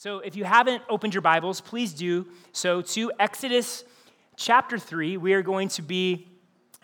So 0.00 0.20
if 0.20 0.36
you 0.36 0.44
haven't 0.44 0.84
opened 0.88 1.12
your 1.12 1.22
Bibles, 1.22 1.60
please 1.60 1.92
do 1.92 2.24
so 2.52 2.82
to 2.82 3.10
Exodus 3.18 3.82
chapter 4.36 4.78
3. 4.78 5.16
We 5.16 5.32
are 5.32 5.42
going 5.42 5.70
to 5.70 5.82
be 5.82 6.28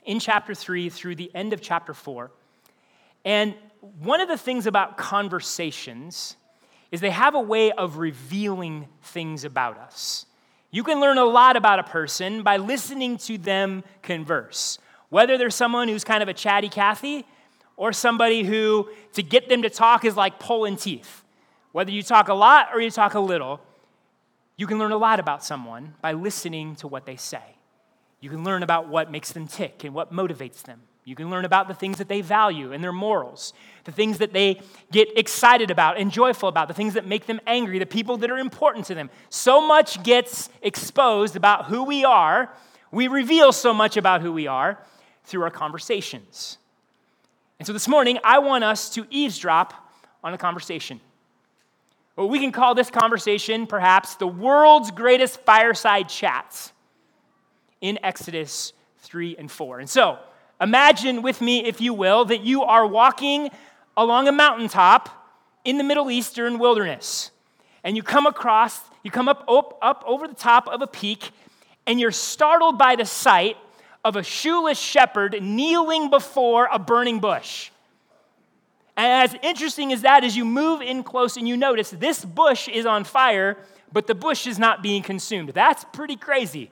in 0.04 0.18
chapter 0.18 0.52
3 0.52 0.88
through 0.88 1.14
the 1.14 1.30
end 1.32 1.52
of 1.52 1.60
chapter 1.60 1.94
4. 1.94 2.32
And 3.24 3.54
one 4.00 4.20
of 4.20 4.26
the 4.26 4.36
things 4.36 4.66
about 4.66 4.96
conversations 4.96 6.34
is 6.90 7.00
they 7.00 7.10
have 7.10 7.36
a 7.36 7.40
way 7.40 7.70
of 7.70 7.98
revealing 7.98 8.88
things 9.02 9.44
about 9.44 9.78
us. 9.78 10.26
You 10.72 10.82
can 10.82 10.98
learn 10.98 11.16
a 11.16 11.24
lot 11.24 11.56
about 11.56 11.78
a 11.78 11.84
person 11.84 12.42
by 12.42 12.56
listening 12.56 13.18
to 13.18 13.38
them 13.38 13.84
converse. 14.02 14.80
Whether 15.10 15.38
they're 15.38 15.50
someone 15.50 15.86
who's 15.86 16.02
kind 16.02 16.24
of 16.24 16.28
a 16.28 16.34
chatty 16.34 16.68
Cathy 16.68 17.24
or 17.76 17.92
somebody 17.92 18.42
who 18.42 18.88
to 19.12 19.22
get 19.22 19.48
them 19.48 19.62
to 19.62 19.70
talk 19.70 20.04
is 20.04 20.16
like 20.16 20.40
pulling 20.40 20.76
teeth. 20.76 21.23
Whether 21.74 21.90
you 21.90 22.04
talk 22.04 22.28
a 22.28 22.34
lot 22.34 22.68
or 22.72 22.80
you 22.80 22.88
talk 22.88 23.14
a 23.14 23.20
little, 23.20 23.60
you 24.56 24.68
can 24.68 24.78
learn 24.78 24.92
a 24.92 24.96
lot 24.96 25.18
about 25.18 25.42
someone 25.42 25.94
by 26.00 26.12
listening 26.12 26.76
to 26.76 26.86
what 26.86 27.04
they 27.04 27.16
say. 27.16 27.42
You 28.20 28.30
can 28.30 28.44
learn 28.44 28.62
about 28.62 28.86
what 28.86 29.10
makes 29.10 29.32
them 29.32 29.48
tick 29.48 29.82
and 29.82 29.92
what 29.92 30.12
motivates 30.12 30.62
them. 30.62 30.82
You 31.04 31.16
can 31.16 31.30
learn 31.30 31.44
about 31.44 31.66
the 31.66 31.74
things 31.74 31.98
that 31.98 32.06
they 32.06 32.20
value 32.20 32.72
and 32.72 32.82
their 32.82 32.92
morals, 32.92 33.54
the 33.82 33.90
things 33.90 34.18
that 34.18 34.32
they 34.32 34.60
get 34.92 35.18
excited 35.18 35.72
about 35.72 35.98
and 35.98 36.12
joyful 36.12 36.48
about, 36.48 36.68
the 36.68 36.74
things 36.74 36.94
that 36.94 37.08
make 37.08 37.26
them 37.26 37.40
angry, 37.44 37.80
the 37.80 37.86
people 37.86 38.18
that 38.18 38.30
are 38.30 38.38
important 38.38 38.86
to 38.86 38.94
them. 38.94 39.10
So 39.28 39.66
much 39.66 40.00
gets 40.04 40.50
exposed 40.62 41.34
about 41.34 41.64
who 41.64 41.82
we 41.82 42.04
are. 42.04 42.54
We 42.92 43.08
reveal 43.08 43.50
so 43.50 43.74
much 43.74 43.96
about 43.96 44.20
who 44.20 44.32
we 44.32 44.46
are 44.46 44.78
through 45.24 45.42
our 45.42 45.50
conversations. 45.50 46.56
And 47.58 47.66
so 47.66 47.72
this 47.72 47.88
morning, 47.88 48.20
I 48.22 48.38
want 48.38 48.62
us 48.62 48.90
to 48.90 49.08
eavesdrop 49.10 49.74
on 50.22 50.34
a 50.34 50.38
conversation. 50.38 51.00
Well, 52.16 52.28
we 52.28 52.38
can 52.38 52.52
call 52.52 52.74
this 52.74 52.90
conversation 52.90 53.66
perhaps 53.66 54.14
the 54.14 54.26
world's 54.26 54.92
greatest 54.92 55.40
fireside 55.40 56.08
chats 56.08 56.72
in 57.80 57.98
Exodus 58.04 58.72
3 58.98 59.36
and 59.36 59.50
4. 59.50 59.80
And 59.80 59.90
so, 59.90 60.18
imagine 60.60 61.22
with 61.22 61.40
me, 61.40 61.64
if 61.64 61.80
you 61.80 61.92
will, 61.92 62.24
that 62.26 62.42
you 62.42 62.62
are 62.62 62.86
walking 62.86 63.50
along 63.96 64.28
a 64.28 64.32
mountaintop 64.32 65.10
in 65.64 65.76
the 65.76 65.84
Middle 65.84 66.08
Eastern 66.10 66.58
wilderness. 66.58 67.32
And 67.82 67.96
you 67.96 68.02
come 68.04 68.26
across, 68.26 68.80
you 69.02 69.10
come 69.10 69.28
up, 69.28 69.44
up, 69.48 69.76
up 69.82 70.04
over 70.06 70.28
the 70.28 70.34
top 70.34 70.68
of 70.68 70.82
a 70.82 70.86
peak, 70.86 71.30
and 71.86 71.98
you're 71.98 72.12
startled 72.12 72.78
by 72.78 72.94
the 72.94 73.04
sight 73.04 73.56
of 74.04 74.14
a 74.14 74.22
shoeless 74.22 74.78
shepherd 74.78 75.42
kneeling 75.42 76.10
before 76.10 76.68
a 76.70 76.78
burning 76.78 77.18
bush. 77.18 77.70
And 78.96 79.30
as 79.30 79.36
interesting 79.42 79.92
as 79.92 80.02
that 80.02 80.24
is, 80.24 80.36
you 80.36 80.44
move 80.44 80.80
in 80.80 81.02
close 81.02 81.36
and 81.36 81.48
you 81.48 81.56
notice 81.56 81.90
this 81.90 82.24
bush 82.24 82.68
is 82.68 82.86
on 82.86 83.04
fire, 83.04 83.56
but 83.92 84.06
the 84.06 84.14
bush 84.14 84.46
is 84.46 84.58
not 84.58 84.82
being 84.82 85.02
consumed. 85.02 85.50
That's 85.50 85.84
pretty 85.92 86.16
crazy. 86.16 86.70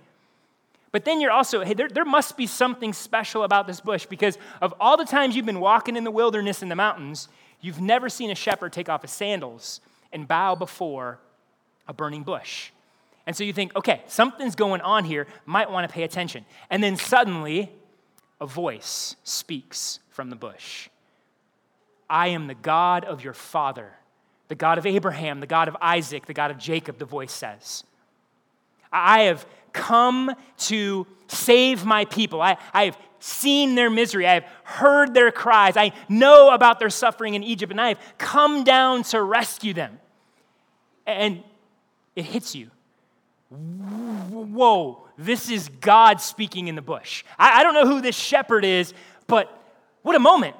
But 0.92 1.04
then 1.06 1.20
you're 1.20 1.30
also, 1.30 1.64
hey, 1.64 1.74
there, 1.74 1.88
there 1.88 2.04
must 2.04 2.36
be 2.36 2.46
something 2.46 2.92
special 2.92 3.44
about 3.44 3.66
this 3.66 3.80
bush 3.80 4.06
because 4.06 4.36
of 4.60 4.74
all 4.78 4.96
the 4.96 5.06
times 5.06 5.34
you've 5.34 5.46
been 5.46 5.60
walking 5.60 5.96
in 5.96 6.04
the 6.04 6.10
wilderness 6.10 6.62
in 6.62 6.68
the 6.68 6.76
mountains, 6.76 7.28
you've 7.60 7.80
never 7.80 8.08
seen 8.08 8.30
a 8.30 8.34
shepherd 8.34 8.72
take 8.72 8.88
off 8.88 9.02
his 9.02 9.10
sandals 9.10 9.80
and 10.12 10.28
bow 10.28 10.54
before 10.54 11.18
a 11.88 11.94
burning 11.94 12.22
bush. 12.22 12.70
And 13.26 13.34
so 13.34 13.42
you 13.42 13.52
think, 13.52 13.74
okay, 13.74 14.02
something's 14.06 14.54
going 14.54 14.80
on 14.82 15.04
here, 15.04 15.26
might 15.46 15.70
want 15.70 15.88
to 15.88 15.92
pay 15.92 16.02
attention. 16.02 16.44
And 16.68 16.82
then 16.82 16.96
suddenly, 16.96 17.72
a 18.40 18.46
voice 18.46 19.16
speaks 19.24 20.00
from 20.10 20.28
the 20.28 20.36
bush. 20.36 20.88
I 22.12 22.28
am 22.28 22.46
the 22.46 22.54
God 22.54 23.06
of 23.06 23.24
your 23.24 23.32
father, 23.32 23.90
the 24.48 24.54
God 24.54 24.76
of 24.76 24.84
Abraham, 24.84 25.40
the 25.40 25.46
God 25.46 25.66
of 25.66 25.78
Isaac, 25.80 26.26
the 26.26 26.34
God 26.34 26.50
of 26.50 26.58
Jacob, 26.58 26.98
the 26.98 27.06
voice 27.06 27.32
says. 27.32 27.84
I 28.92 29.22
have 29.22 29.46
come 29.72 30.34
to 30.58 31.06
save 31.26 31.86
my 31.86 32.04
people. 32.04 32.42
I, 32.42 32.58
I 32.74 32.84
have 32.84 32.98
seen 33.18 33.76
their 33.76 33.88
misery. 33.88 34.26
I 34.26 34.34
have 34.34 34.44
heard 34.62 35.14
their 35.14 35.30
cries. 35.30 35.78
I 35.78 35.92
know 36.06 36.50
about 36.50 36.78
their 36.78 36.90
suffering 36.90 37.32
in 37.32 37.42
Egypt, 37.42 37.72
and 37.72 37.80
I 37.80 37.88
have 37.88 38.00
come 38.18 38.62
down 38.62 39.04
to 39.04 39.22
rescue 39.22 39.72
them. 39.72 39.98
And 41.06 41.42
it 42.14 42.26
hits 42.26 42.54
you. 42.54 42.70
Whoa, 43.48 45.02
this 45.16 45.50
is 45.50 45.70
God 45.80 46.20
speaking 46.20 46.68
in 46.68 46.74
the 46.74 46.82
bush. 46.82 47.24
I, 47.38 47.60
I 47.60 47.62
don't 47.62 47.72
know 47.72 47.86
who 47.86 48.02
this 48.02 48.16
shepherd 48.16 48.66
is, 48.66 48.92
but 49.26 49.50
what 50.02 50.14
a 50.14 50.20
moment. 50.20 50.56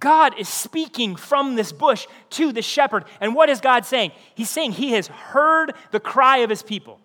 God 0.00 0.38
is 0.38 0.48
speaking 0.48 1.14
from 1.14 1.54
this 1.54 1.72
bush 1.72 2.06
to 2.30 2.52
the 2.52 2.62
shepherd. 2.62 3.04
And 3.20 3.34
what 3.34 3.48
is 3.48 3.60
God 3.60 3.86
saying? 3.86 4.12
He's 4.34 4.50
saying 4.50 4.72
he 4.72 4.92
has 4.92 5.06
heard 5.06 5.74
the 5.92 6.00
cry 6.00 6.38
of 6.38 6.50
his 6.50 6.62
people. 6.62 6.98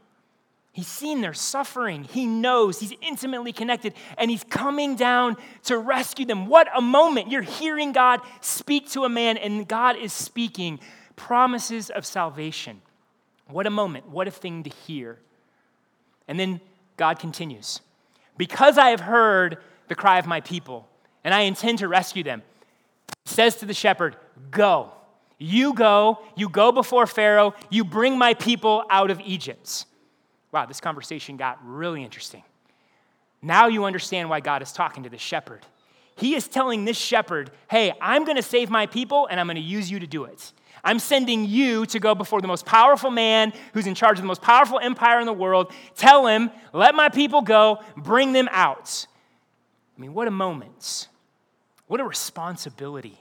He's 0.73 0.87
seen 0.87 1.21
their 1.21 1.33
suffering. 1.33 2.05
He 2.05 2.25
knows. 2.25 2.79
He's 2.79 2.93
intimately 3.01 3.51
connected. 3.51 3.93
And 4.17 4.31
he's 4.31 4.43
coming 4.43 4.95
down 4.95 5.35
to 5.65 5.77
rescue 5.77 6.25
them. 6.25 6.47
What 6.47 6.69
a 6.75 6.81
moment. 6.81 7.29
You're 7.29 7.41
hearing 7.41 7.91
God 7.91 8.21
speak 8.39 8.89
to 8.91 9.03
a 9.03 9.09
man, 9.09 9.37
and 9.37 9.67
God 9.67 9.97
is 9.97 10.13
speaking 10.13 10.79
promises 11.15 11.89
of 11.89 12.05
salvation. 12.05 12.81
What 13.47 13.67
a 13.67 13.69
moment. 13.69 14.07
What 14.07 14.27
a 14.27 14.31
thing 14.31 14.63
to 14.63 14.69
hear. 14.69 15.19
And 16.27 16.39
then 16.39 16.61
God 16.97 17.19
continues 17.19 17.81
Because 18.37 18.77
I 18.77 18.89
have 18.89 19.01
heard 19.01 19.57
the 19.87 19.95
cry 19.95 20.17
of 20.19 20.25
my 20.25 20.39
people, 20.39 20.87
and 21.23 21.33
I 21.33 21.41
intend 21.41 21.79
to 21.79 21.87
rescue 21.87 22.23
them 22.23 22.41
says 23.25 23.55
to 23.57 23.65
the 23.65 23.73
shepherd, 23.73 24.15
Go. 24.49 24.91
You 25.37 25.73
go, 25.73 26.19
you 26.35 26.49
go 26.49 26.71
before 26.71 27.07
Pharaoh, 27.07 27.55
you 27.71 27.83
bring 27.83 28.15
my 28.15 28.35
people 28.35 28.83
out 28.91 29.09
of 29.09 29.19
Egypt. 29.21 29.85
Wow, 30.51 30.67
this 30.67 30.79
conversation 30.79 31.35
got 31.35 31.57
really 31.65 32.03
interesting. 32.03 32.43
Now 33.41 33.65
you 33.65 33.85
understand 33.85 34.29
why 34.29 34.39
God 34.39 34.61
is 34.61 34.71
talking 34.71 35.01
to 35.01 35.09
the 35.09 35.17
shepherd. 35.17 35.65
He 36.15 36.35
is 36.35 36.47
telling 36.47 36.85
this 36.85 36.97
shepherd, 36.97 37.49
Hey, 37.69 37.91
I'm 37.99 38.23
going 38.23 38.35
to 38.35 38.43
save 38.43 38.69
my 38.69 38.85
people 38.85 39.27
and 39.31 39.39
I'm 39.39 39.47
going 39.47 39.55
to 39.55 39.61
use 39.61 39.89
you 39.89 39.99
to 39.99 40.07
do 40.07 40.25
it. 40.25 40.53
I'm 40.83 40.99
sending 40.99 41.45
you 41.45 41.85
to 41.87 41.99
go 41.99 42.13
before 42.13 42.41
the 42.41 42.47
most 42.47 42.65
powerful 42.65 43.09
man 43.09 43.53
who's 43.73 43.87
in 43.87 43.95
charge 43.95 44.17
of 44.17 44.23
the 44.23 44.27
most 44.27 44.41
powerful 44.41 44.79
empire 44.79 45.19
in 45.19 45.25
the 45.25 45.33
world. 45.33 45.71
Tell 45.95 46.27
him, 46.27 46.51
let 46.73 46.93
my 46.95 47.09
people 47.09 47.41
go, 47.41 47.79
bring 47.97 48.33
them 48.33 48.49
out. 48.51 49.07
I 49.97 50.01
mean, 50.01 50.13
what 50.13 50.27
a 50.27 50.31
moment. 50.31 51.07
What 51.91 51.99
a 51.99 52.05
responsibility. 52.05 53.19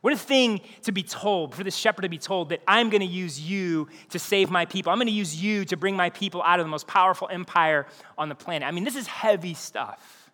What 0.00 0.14
a 0.14 0.16
thing 0.16 0.62
to 0.84 0.92
be 0.92 1.02
told, 1.02 1.54
for 1.54 1.62
this 1.62 1.76
shepherd 1.76 2.00
to 2.00 2.08
be 2.08 2.16
told 2.16 2.48
that 2.48 2.62
I'm 2.66 2.88
going 2.88 3.02
to 3.02 3.06
use 3.06 3.38
you 3.38 3.86
to 4.08 4.18
save 4.18 4.50
my 4.50 4.64
people. 4.64 4.90
I'm 4.90 4.96
going 4.96 5.08
to 5.08 5.12
use 5.12 5.36
you 5.36 5.66
to 5.66 5.76
bring 5.76 5.94
my 5.94 6.08
people 6.08 6.42
out 6.42 6.58
of 6.58 6.64
the 6.64 6.70
most 6.70 6.86
powerful 6.86 7.28
empire 7.30 7.86
on 8.16 8.30
the 8.30 8.34
planet. 8.34 8.66
I 8.66 8.70
mean, 8.70 8.84
this 8.84 8.96
is 8.96 9.06
heavy 9.06 9.52
stuff. 9.52 10.30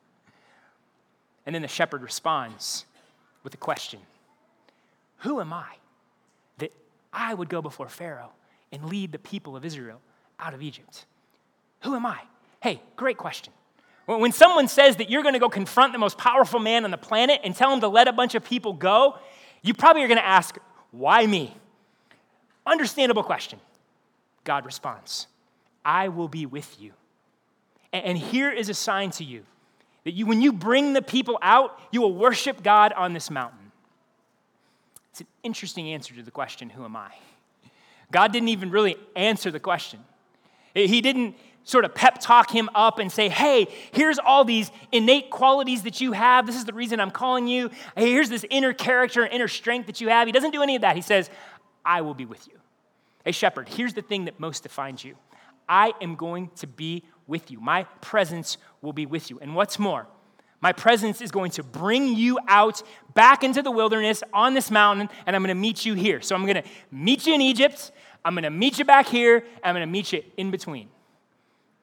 And 1.46 1.52
then 1.52 1.62
the 1.62 1.66
shepherd 1.66 2.02
responds 2.02 2.84
with 3.42 3.54
a 3.54 3.56
question 3.56 3.98
Who 5.16 5.40
am 5.40 5.52
I 5.52 5.78
that 6.58 6.70
I 7.12 7.34
would 7.34 7.48
go 7.48 7.60
before 7.60 7.88
Pharaoh 7.88 8.30
and 8.70 8.84
lead 8.84 9.10
the 9.10 9.18
people 9.18 9.56
of 9.56 9.64
Israel 9.64 10.00
out 10.38 10.54
of 10.54 10.62
Egypt? 10.62 11.06
Who 11.80 11.96
am 11.96 12.06
I? 12.06 12.20
Hey, 12.62 12.80
great 12.94 13.16
question. 13.16 13.52
When 14.16 14.32
someone 14.32 14.68
says 14.68 14.96
that 14.96 15.10
you're 15.10 15.22
going 15.22 15.34
to 15.34 15.38
go 15.38 15.50
confront 15.50 15.92
the 15.92 15.98
most 15.98 16.16
powerful 16.16 16.60
man 16.60 16.86
on 16.86 16.90
the 16.90 16.96
planet 16.96 17.42
and 17.44 17.54
tell 17.54 17.70
him 17.70 17.80
to 17.80 17.88
let 17.88 18.08
a 18.08 18.12
bunch 18.12 18.34
of 18.34 18.42
people 18.42 18.72
go, 18.72 19.18
you 19.60 19.74
probably 19.74 20.02
are 20.02 20.08
going 20.08 20.18
to 20.18 20.26
ask, 20.26 20.56
Why 20.92 21.26
me? 21.26 21.54
Understandable 22.64 23.22
question. 23.22 23.60
God 24.44 24.64
responds, 24.64 25.26
I 25.84 26.08
will 26.08 26.28
be 26.28 26.46
with 26.46 26.80
you. 26.80 26.92
And 27.92 28.16
here 28.16 28.50
is 28.50 28.70
a 28.70 28.74
sign 28.74 29.10
to 29.12 29.24
you 29.24 29.44
that 30.04 30.12
you, 30.12 30.24
when 30.24 30.40
you 30.40 30.54
bring 30.54 30.94
the 30.94 31.02
people 31.02 31.38
out, 31.42 31.78
you 31.90 32.00
will 32.00 32.14
worship 32.14 32.62
God 32.62 32.94
on 32.94 33.12
this 33.12 33.30
mountain. 33.30 33.72
It's 35.10 35.20
an 35.20 35.26
interesting 35.42 35.92
answer 35.92 36.14
to 36.14 36.22
the 36.22 36.30
question, 36.30 36.70
Who 36.70 36.82
am 36.82 36.96
I? 36.96 37.10
God 38.10 38.32
didn't 38.32 38.48
even 38.48 38.70
really 38.70 38.96
answer 39.14 39.50
the 39.50 39.60
question. 39.60 40.00
He 40.72 41.02
didn't 41.02 41.34
sort 41.68 41.84
of 41.84 41.94
pep 41.94 42.18
talk 42.18 42.50
him 42.50 42.70
up 42.74 42.98
and 42.98 43.12
say, 43.12 43.28
hey, 43.28 43.68
here's 43.92 44.18
all 44.18 44.42
these 44.42 44.70
innate 44.90 45.28
qualities 45.28 45.82
that 45.82 46.00
you 46.00 46.12
have. 46.12 46.46
This 46.46 46.56
is 46.56 46.64
the 46.64 46.72
reason 46.72 46.98
I'm 46.98 47.10
calling 47.10 47.46
you. 47.46 47.70
Hey, 47.94 48.10
here's 48.10 48.30
this 48.30 48.46
inner 48.48 48.72
character 48.72 49.22
and 49.22 49.30
inner 49.34 49.48
strength 49.48 49.86
that 49.86 50.00
you 50.00 50.08
have. 50.08 50.26
He 50.26 50.32
doesn't 50.32 50.52
do 50.52 50.62
any 50.62 50.76
of 50.76 50.82
that. 50.82 50.96
He 50.96 51.02
says, 51.02 51.28
I 51.84 52.00
will 52.00 52.14
be 52.14 52.24
with 52.24 52.46
you. 52.48 52.54
Hey, 53.22 53.32
shepherd, 53.32 53.68
here's 53.68 53.92
the 53.92 54.00
thing 54.00 54.24
that 54.24 54.40
most 54.40 54.62
defines 54.62 55.04
you 55.04 55.16
I 55.68 55.92
am 56.00 56.16
going 56.16 56.48
to 56.56 56.66
be 56.66 57.04
with 57.26 57.50
you. 57.50 57.60
My 57.60 57.82
presence 58.00 58.56
will 58.80 58.94
be 58.94 59.04
with 59.04 59.28
you. 59.28 59.38
And 59.42 59.54
what's 59.54 59.78
more, 59.78 60.06
my 60.62 60.72
presence 60.72 61.20
is 61.20 61.30
going 61.30 61.50
to 61.52 61.62
bring 61.62 62.16
you 62.16 62.38
out 62.48 62.82
back 63.12 63.44
into 63.44 63.60
the 63.60 63.70
wilderness 63.70 64.22
on 64.32 64.54
this 64.54 64.70
mountain, 64.70 65.10
and 65.26 65.36
I'm 65.36 65.42
going 65.42 65.54
to 65.54 65.60
meet 65.60 65.84
you 65.84 65.92
here. 65.92 66.22
So 66.22 66.34
I'm 66.34 66.46
going 66.46 66.62
to 66.62 66.68
meet 66.90 67.26
you 67.26 67.34
in 67.34 67.42
Egypt. 67.42 67.92
I'm 68.24 68.32
going 68.32 68.44
to 68.44 68.50
meet 68.50 68.78
you 68.78 68.86
back 68.86 69.06
here. 69.06 69.44
I'm 69.62 69.74
going 69.74 69.86
to 69.86 69.92
meet 69.92 70.14
you 70.14 70.22
in 70.38 70.50
between. 70.50 70.88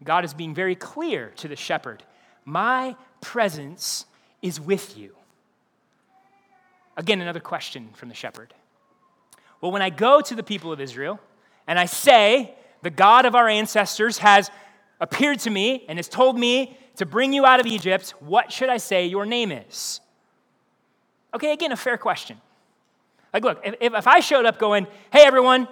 God 0.05 0.23
is 0.23 0.33
being 0.33 0.53
very 0.53 0.75
clear 0.75 1.33
to 1.37 1.47
the 1.47 1.55
shepherd 1.55 2.03
My 2.45 2.95
presence 3.21 4.05
is 4.41 4.61
with 4.61 4.97
you. 4.97 5.15
Again, 6.95 7.19
another 7.19 7.39
question 7.39 7.89
from 7.93 8.09
the 8.09 8.15
shepherd. 8.15 8.53
Well, 9.59 9.71
when 9.71 9.81
I 9.81 9.89
go 9.89 10.21
to 10.21 10.35
the 10.35 10.43
people 10.43 10.71
of 10.71 10.79
Israel 10.79 11.19
and 11.67 11.77
I 11.79 11.85
say, 11.85 12.53
The 12.83 12.91
God 12.91 13.25
of 13.25 13.35
our 13.35 13.49
ancestors 13.49 14.19
has 14.19 14.51
appeared 14.99 15.39
to 15.39 15.49
me 15.49 15.83
and 15.89 15.97
has 15.97 16.07
told 16.07 16.37
me 16.37 16.77
to 16.97 17.05
bring 17.05 17.33
you 17.33 17.45
out 17.45 17.59
of 17.59 17.65
Egypt, 17.65 18.13
what 18.19 18.51
should 18.53 18.69
I 18.69 18.77
say 18.77 19.07
your 19.07 19.25
name 19.25 19.51
is? 19.51 19.99
Okay, 21.33 21.51
again, 21.51 21.71
a 21.71 21.77
fair 21.77 21.97
question. 21.97 22.39
Like, 23.33 23.43
look, 23.43 23.59
if, 23.65 23.75
if 23.81 24.07
I 24.07 24.21
showed 24.21 24.45
up 24.45 24.59
going, 24.59 24.87
Hey, 25.11 25.23
everyone, 25.25 25.67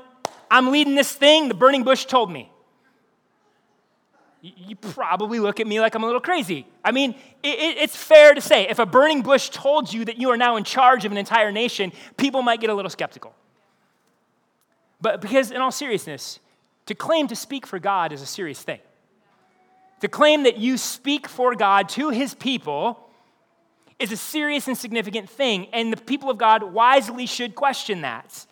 I'm 0.50 0.71
leading 0.71 0.95
this 0.95 1.13
thing, 1.13 1.47
the 1.47 1.53
burning 1.53 1.83
bush 1.83 2.06
told 2.06 2.31
me 2.31 2.50
you 4.44 4.75
probably 4.75 5.40
look 5.40 5.62
at 5.62 5.68
me 5.68 5.80
like 5.80 5.95
I'm 5.95 6.04
a 6.04 6.06
little 6.06 6.22
crazy. 6.22 6.68
I 6.84 6.92
mean, 6.92 7.12
it, 7.42 7.78
it's 7.78 7.95
fair 7.95 8.34
to 8.34 8.42
say 8.42 8.68
if 8.68 8.78
a 8.78 8.86
burning 8.86 9.22
bush 9.22 9.50
told 9.50 9.94
you 9.94 10.04
that 10.04 10.18
you 10.18 10.31
are 10.31 10.38
now 10.38 10.57
in 10.57 10.66
charge 10.66 11.06
of 11.06 11.13
an 11.13 11.18
entire 11.18 11.50
nation, 11.50 11.94
people 12.18 12.42
might 12.42 12.60
get 12.60 12.69
a 12.69 12.74
little 12.74 12.90
skeptical. 12.90 13.34
But 15.00 15.22
because, 15.22 15.50
in 15.50 15.62
all 15.62 15.72
seriousness, 15.72 16.40
to 16.88 16.95
claim 16.95 17.30
to 17.30 17.38
speak 17.38 17.66
for 17.66 17.80
God 17.80 18.12
is 18.12 18.22
a 18.22 18.25
serious 18.25 18.62
thing. 18.62 18.80
To 20.01 20.10
claim 20.10 20.44
that 20.44 20.57
you 20.57 20.78
speak 20.78 21.30
for 21.30 21.56
God 21.56 21.88
to 21.90 22.10
his 22.10 22.34
people 22.34 23.00
is 24.00 24.12
a 24.12 24.18
serious 24.18 24.68
and 24.68 24.78
significant 24.78 25.30
thing, 25.30 25.68
and 25.72 25.94
the 25.94 25.98
people 25.98 26.30
of 26.30 26.38
God 26.38 26.63
wisely 26.63 27.25
should 27.25 27.56
question 27.56 28.01
that. 28.01 28.45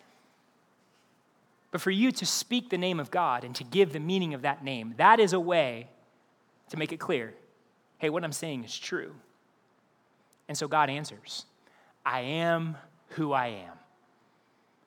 But 1.72 1.80
for 1.80 1.90
you 1.90 2.12
to 2.12 2.26
speak 2.26 2.70
the 2.70 2.78
name 2.78 3.00
of 3.00 3.10
God 3.10 3.42
and 3.42 3.54
to 3.56 3.64
give 3.64 3.92
the 3.92 3.98
meaning 3.98 4.34
of 4.34 4.42
that 4.42 4.62
name, 4.62 4.94
that 4.98 5.18
is 5.18 5.32
a 5.32 5.40
way 5.40 5.88
to 6.68 6.76
make 6.76 6.92
it 6.92 7.00
clear 7.00 7.34
hey, 7.98 8.10
what 8.10 8.24
I'm 8.24 8.32
saying 8.32 8.64
is 8.64 8.76
true. 8.76 9.14
And 10.48 10.58
so 10.58 10.66
God 10.66 10.90
answers 10.90 11.46
I 12.04 12.20
am 12.20 12.76
who 13.10 13.32
I 13.32 13.48
am. 13.48 13.74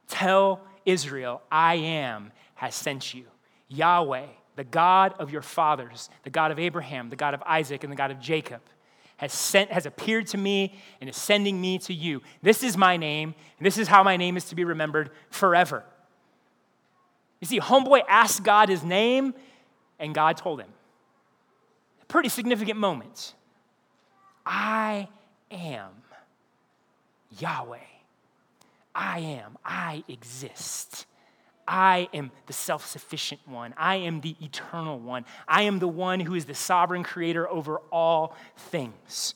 Tell 0.08 0.62
Israel, 0.86 1.42
I 1.52 1.76
am 1.76 2.32
has 2.56 2.76
sent 2.76 3.14
you. 3.14 3.26
Yahweh, 3.70 4.26
the 4.56 4.64
God 4.64 5.16
of 5.18 5.32
your 5.32 5.42
fathers, 5.42 6.10
the 6.24 6.30
God 6.30 6.52
of 6.52 6.60
Abraham, 6.60 7.10
the 7.10 7.16
God 7.16 7.34
of 7.34 7.42
Isaac, 7.44 7.84
and 7.84 7.92
the 7.92 7.98
God 7.98 8.12
of 8.12 8.20
Jacob, 8.20 8.62
has, 9.18 9.34
sent, 9.34 9.72
has 9.72 9.86
appeared 9.86 10.28
to 10.28 10.38
me 10.38 10.78
and 11.00 11.10
is 11.10 11.16
sending 11.16 11.60
me 11.60 11.80
to 11.80 11.94
you. 11.94 12.22
This 12.42 12.64
is 12.64 12.78
my 12.78 12.98
name, 12.98 13.34
and 13.58 13.66
this 13.66 13.78
is 13.78 13.88
how 13.88 14.04
my 14.04 14.18
name 14.18 14.38
is 14.38 14.46
to 14.50 14.56
be 14.56 14.66
remembered 14.66 15.10
forever. 15.30 15.86
You 17.46 17.48
see, 17.48 17.60
homeboy 17.60 18.02
asked 18.10 18.44
God 18.44 18.70
his 18.70 18.84
name, 18.84 19.36
and 20.00 20.16
God 20.16 20.36
told 20.36 20.60
him. 20.60 20.70
Pretty 22.08 22.28
significant 22.28 22.80
moment. 22.80 23.36
I 24.44 25.10
am 25.52 25.92
Yahweh. 27.38 27.78
I 28.96 29.20
am. 29.20 29.60
I 29.64 30.04
exist. 30.08 31.06
I 31.68 32.10
am 32.16 32.32
the 32.48 32.54
self 32.54 32.84
sufficient 32.88 33.42
one. 33.46 33.76
I 33.78 33.98
am 33.98 34.22
the 34.22 34.36
eternal 34.42 34.98
one. 34.98 35.24
I 35.48 35.64
am 35.64 35.78
the 35.78 35.88
one 35.88 36.22
who 36.22 36.34
is 36.34 36.46
the 36.46 36.56
sovereign 36.56 37.04
creator 37.04 37.48
over 37.48 37.78
all 37.92 38.36
things. 38.58 39.36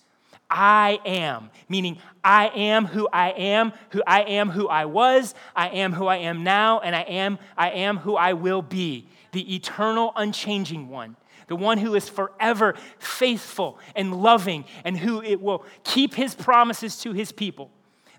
I 0.49 0.99
am, 1.05 1.51
meaning 1.67 1.99
I 2.23 2.47
am 2.49 2.85
who 2.85 3.07
I 3.13 3.31
am, 3.31 3.71
who 3.91 4.01
I 4.05 4.21
am 4.23 4.49
who 4.49 4.67
I 4.67 4.85
was, 4.85 5.35
I 5.55 5.69
am 5.69 5.93
who 5.93 6.07
I 6.07 6.17
am 6.17 6.43
now, 6.43 6.79
and 6.79 6.95
I 6.95 7.01
am 7.01 7.37
I 7.55 7.69
am 7.71 7.97
who 7.97 8.15
I 8.15 8.33
will 8.33 8.61
be, 8.61 9.07
the 9.31 9.55
eternal 9.55 10.11
unchanging 10.15 10.89
one, 10.89 11.15
the 11.47 11.55
one 11.55 11.77
who 11.77 11.93
is 11.93 12.09
forever 12.09 12.75
faithful 12.97 13.77
and 13.95 14.21
loving 14.21 14.65
and 14.83 14.97
who 14.97 15.21
it 15.21 15.39
will 15.39 15.63
keep 15.83 16.15
his 16.15 16.33
promises 16.33 16.97
to 17.01 17.13
his 17.13 17.31
people. 17.31 17.69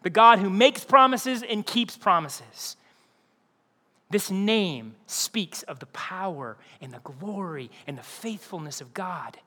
The 0.02 0.10
God 0.10 0.38
who 0.38 0.48
makes 0.48 0.84
promises 0.84 1.42
and 1.42 1.66
keeps 1.66 1.96
promises. 1.96 2.76
This 4.08 4.30
name 4.30 4.96
speaks 5.06 5.62
of 5.64 5.78
the 5.78 5.86
power 5.86 6.56
and 6.80 6.92
the 6.92 7.00
glory 7.00 7.70
and 7.86 7.98
the 7.98 8.02
faithfulness 8.02 8.80
of 8.80 8.94
God. 8.94 9.38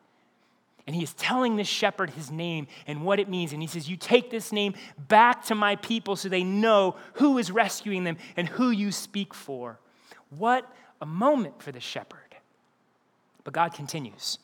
And 0.86 0.96
he 0.96 1.04
is 1.04 1.14
telling 1.14 1.56
this 1.56 1.68
shepherd 1.68 2.10
his 2.10 2.30
name 2.30 2.68
and 2.88 3.06
what 3.06 3.20
it 3.20 3.30
means. 3.30 3.54
And 3.54 3.62
he 3.62 3.68
says, 3.68 3.90
You 3.90 3.96
take 3.96 4.30
this 4.30 4.52
name 4.52 4.74
back 4.98 5.46
to 5.46 5.56
my 5.56 5.78
people 5.78 6.16
so 6.16 6.28
they 6.28 6.44
know 6.44 6.98
who 7.14 7.38
is 7.38 7.52
rescuing 7.52 8.04
them 8.04 8.18
and 8.36 8.48
who 8.50 8.70
you 8.70 8.92
speak 8.92 9.34
for. 9.34 9.80
What 10.30 10.70
a 11.02 11.06
moment 11.06 11.62
for 11.62 11.72
the 11.72 11.80
shepherd. 11.80 12.20
But 13.44 13.54
God 13.54 13.74
continues. 13.74 14.40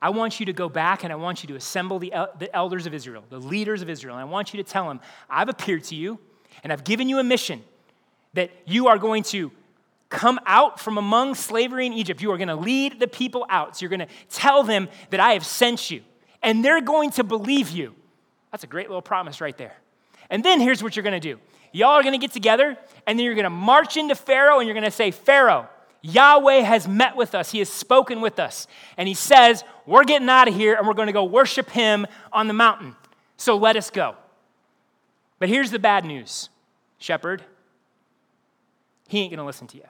I 0.00 0.10
want 0.10 0.40
you 0.40 0.46
to 0.46 0.52
go 0.52 0.68
back 0.68 1.04
and 1.04 1.12
I 1.12 1.16
want 1.16 1.42
you 1.42 1.48
to 1.48 1.54
assemble 1.54 1.98
the, 1.98 2.12
the 2.38 2.54
elders 2.54 2.86
of 2.86 2.92
Israel, 2.92 3.24
the 3.30 3.38
leaders 3.38 3.82
of 3.82 3.88
Israel. 3.88 4.16
And 4.16 4.20
I 4.20 4.30
want 4.30 4.52
you 4.52 4.62
to 4.62 4.68
tell 4.68 4.88
them, 4.88 5.00
I've 5.30 5.48
appeared 5.48 5.84
to 5.84 5.94
you 5.94 6.18
and 6.64 6.72
I've 6.72 6.84
given 6.84 7.08
you 7.08 7.18
a 7.18 7.24
mission 7.24 7.62
that 8.34 8.50
you 8.66 8.88
are 8.88 8.98
going 8.98 9.22
to 9.24 9.52
come 10.12 10.38
out 10.46 10.78
from 10.78 10.98
among 10.98 11.34
slavery 11.34 11.86
in 11.86 11.92
Egypt. 11.94 12.20
You 12.20 12.30
are 12.32 12.36
going 12.36 12.48
to 12.48 12.54
lead 12.54 13.00
the 13.00 13.08
people 13.08 13.46
out. 13.48 13.76
So 13.76 13.80
you're 13.82 13.90
going 13.90 14.06
to 14.06 14.14
tell 14.28 14.62
them 14.62 14.88
that 15.10 15.18
I 15.18 15.32
have 15.32 15.44
sent 15.44 15.90
you, 15.90 16.02
and 16.42 16.64
they're 16.64 16.82
going 16.82 17.10
to 17.12 17.24
believe 17.24 17.70
you. 17.70 17.94
That's 18.52 18.62
a 18.62 18.68
great 18.68 18.88
little 18.88 19.02
promise 19.02 19.40
right 19.40 19.56
there. 19.56 19.74
And 20.28 20.44
then 20.44 20.60
here's 20.60 20.82
what 20.82 20.94
you're 20.94 21.02
going 21.02 21.20
to 21.20 21.34
do 21.34 21.40
y'all 21.72 21.92
are 21.92 22.02
going 22.02 22.12
to 22.12 22.18
get 22.18 22.32
together, 22.32 22.76
and 23.06 23.18
then 23.18 23.24
you're 23.24 23.34
going 23.34 23.44
to 23.44 23.50
march 23.50 23.96
into 23.96 24.14
Pharaoh, 24.14 24.58
and 24.58 24.66
you're 24.68 24.74
going 24.74 24.84
to 24.84 24.90
say, 24.90 25.10
Pharaoh, 25.10 25.68
Yahweh 26.02 26.60
has 26.60 26.86
met 26.86 27.16
with 27.16 27.34
us. 27.34 27.50
He 27.50 27.60
has 27.60 27.70
spoken 27.70 28.20
with 28.20 28.38
us. 28.38 28.66
And 28.98 29.08
he 29.08 29.14
says, 29.14 29.64
We're 29.86 30.04
getting 30.04 30.28
out 30.28 30.48
of 30.48 30.54
here, 30.54 30.74
and 30.74 30.86
we're 30.86 30.94
going 30.94 31.06
to 31.06 31.12
go 31.12 31.24
worship 31.24 31.70
him 31.70 32.06
on 32.32 32.48
the 32.48 32.54
mountain. 32.54 32.94
So 33.38 33.56
let 33.56 33.76
us 33.76 33.88
go. 33.88 34.16
But 35.38 35.48
here's 35.48 35.70
the 35.70 35.78
bad 35.78 36.04
news, 36.04 36.50
shepherd. 36.98 37.42
He 39.08 39.20
ain't 39.20 39.30
going 39.30 39.38
to 39.38 39.44
listen 39.44 39.66
to 39.68 39.76
you. 39.76 39.84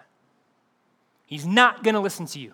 He's 1.32 1.46
not 1.46 1.82
going 1.82 1.94
to 1.94 2.00
listen 2.00 2.26
to 2.26 2.38
you. 2.38 2.52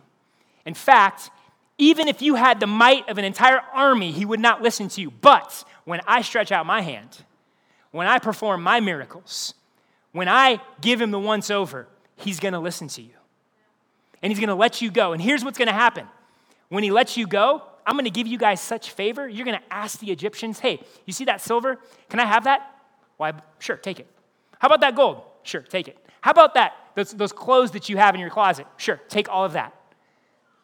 In 0.64 0.72
fact, 0.72 1.30
even 1.78 2.06
if 2.06 2.22
you 2.22 2.36
had 2.36 2.60
the 2.60 2.68
might 2.68 3.08
of 3.08 3.18
an 3.18 3.24
entire 3.24 3.60
army, 3.74 4.12
he 4.12 4.24
would 4.24 4.38
not 4.38 4.62
listen 4.62 4.86
to 4.90 5.00
you. 5.00 5.10
But 5.10 5.64
when 5.84 6.00
I 6.06 6.22
stretch 6.22 6.52
out 6.52 6.64
my 6.64 6.80
hand, 6.80 7.24
when 7.90 8.06
I 8.06 8.20
perform 8.20 8.62
my 8.62 8.78
miracles, 8.78 9.54
when 10.12 10.28
I 10.28 10.60
give 10.80 11.00
him 11.00 11.10
the 11.10 11.18
once 11.18 11.50
over, 11.50 11.88
he's 12.14 12.38
going 12.38 12.52
to 12.54 12.60
listen 12.60 12.86
to 12.86 13.02
you. 13.02 13.14
And 14.22 14.30
he's 14.30 14.38
going 14.38 14.48
to 14.48 14.54
let 14.54 14.80
you 14.80 14.92
go. 14.92 15.12
And 15.12 15.20
here's 15.20 15.44
what's 15.44 15.58
going 15.58 15.66
to 15.66 15.74
happen 15.74 16.06
when 16.68 16.84
he 16.84 16.92
lets 16.92 17.16
you 17.16 17.26
go, 17.26 17.64
I'm 17.84 17.94
going 17.94 18.04
to 18.04 18.12
give 18.12 18.28
you 18.28 18.38
guys 18.38 18.60
such 18.60 18.92
favor. 18.92 19.28
You're 19.28 19.44
going 19.44 19.58
to 19.58 19.74
ask 19.74 19.98
the 19.98 20.12
Egyptians, 20.12 20.60
hey, 20.60 20.80
you 21.04 21.12
see 21.12 21.24
that 21.24 21.40
silver? 21.40 21.80
Can 22.10 22.20
I 22.20 22.26
have 22.26 22.44
that? 22.44 22.76
Why, 23.16 23.32
sure, 23.58 23.76
take 23.76 23.98
it. 23.98 24.06
How 24.60 24.68
about 24.68 24.82
that 24.82 24.94
gold? 24.94 25.22
Sure, 25.42 25.62
take 25.62 25.88
it. 25.88 25.98
How 26.20 26.30
about 26.30 26.54
that? 26.54 26.74
Those, 26.98 27.12
those 27.12 27.32
clothes 27.32 27.70
that 27.70 27.88
you 27.88 27.96
have 27.96 28.16
in 28.16 28.20
your 28.20 28.28
closet. 28.28 28.66
Sure, 28.76 28.96
take 29.08 29.28
all 29.28 29.44
of 29.44 29.52
that. 29.52 29.72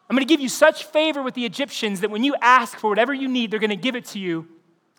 I'm 0.09 0.17
going 0.17 0.27
to 0.27 0.29
give 0.29 0.41
you 0.41 0.49
such 0.49 0.83
favor 0.83 1.23
with 1.23 1.33
the 1.33 1.45
Egyptians 1.45 2.01
that 2.01 2.11
when 2.11 2.25
you 2.25 2.35
ask 2.41 2.77
for 2.77 2.89
whatever 2.89 3.13
you 3.13 3.29
need, 3.29 3.51
they're 3.51 3.59
going 3.59 3.69
to 3.69 3.77
give 3.77 3.95
it 3.95 4.03
to 4.07 4.19
you. 4.19 4.45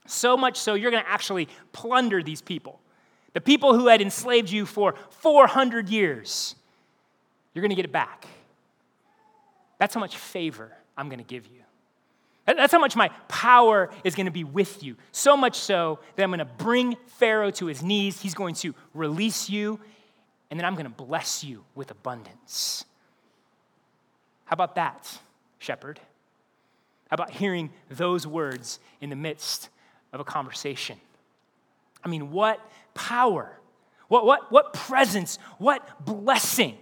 So 0.07 0.39
much 0.39 0.57
so, 0.59 0.73
you're 0.73 0.91
going 0.91 1.03
to 1.03 1.11
actually 1.11 1.49
plunder 1.73 2.23
these 2.23 2.41
people. 2.41 2.81
The 3.35 3.43
people 3.43 3.77
who 3.77 3.89
had 3.89 4.01
enslaved 4.01 4.49
you 4.49 4.65
for 4.65 4.95
400 5.11 5.91
years, 5.91 6.55
you're 7.53 7.61
going 7.61 7.69
to 7.69 7.77
get 7.77 7.85
it 7.85 7.93
back. 7.93 8.27
That's 9.79 9.93
how 9.93 10.01
much 10.01 10.17
favor 10.17 10.73
I'm 10.97 11.11
going 11.11 11.19
to 11.19 11.25
give 11.25 11.47
you. 11.49 11.61
That's 12.47 12.73
how 12.73 12.79
much 12.79 12.97
my 12.97 13.09
power 13.29 13.91
is 14.05 14.15
going 14.15 14.25
to 14.25 14.33
be 14.33 14.45
with 14.45 14.83
you. 14.83 14.97
So 15.13 15.37
much 15.37 15.57
so 15.57 15.99
that 16.15 16.23
I'm 16.23 16.31
going 16.31 16.39
to 16.39 16.47
bring 16.47 16.97
Pharaoh 17.19 17.51
to 17.51 17.67
his 17.67 17.83
knees. 17.83 18.23
He's 18.23 18.33
going 18.33 18.55
to 18.55 18.75
release 18.95 19.51
you 19.51 19.81
and 20.51 20.59
then 20.59 20.65
I'm 20.65 20.75
going 20.75 20.87
to 20.87 20.91
bless 20.91 21.43
you 21.43 21.65
with 21.75 21.91
abundance. 21.91 22.85
How 24.45 24.55
about 24.55 24.77
that, 24.77 25.19
shepherd? 25.59 26.01
How 27.11 27.15
about 27.15 27.31
hearing 27.31 27.71
those 27.91 28.27
words 28.27 28.79
in 29.01 29.11
the 29.11 29.17
midst 29.17 29.69
of 30.13 30.21
a 30.21 30.25
conversation? 30.25 30.99
I 32.05 32.09
mean, 32.09 32.31
what 32.31 32.61
power, 32.95 33.59
what, 34.09 34.25
what, 34.25 34.51
what 34.53 34.73
presence, 34.73 35.39
what 35.59 36.05
blessing. 36.05 36.79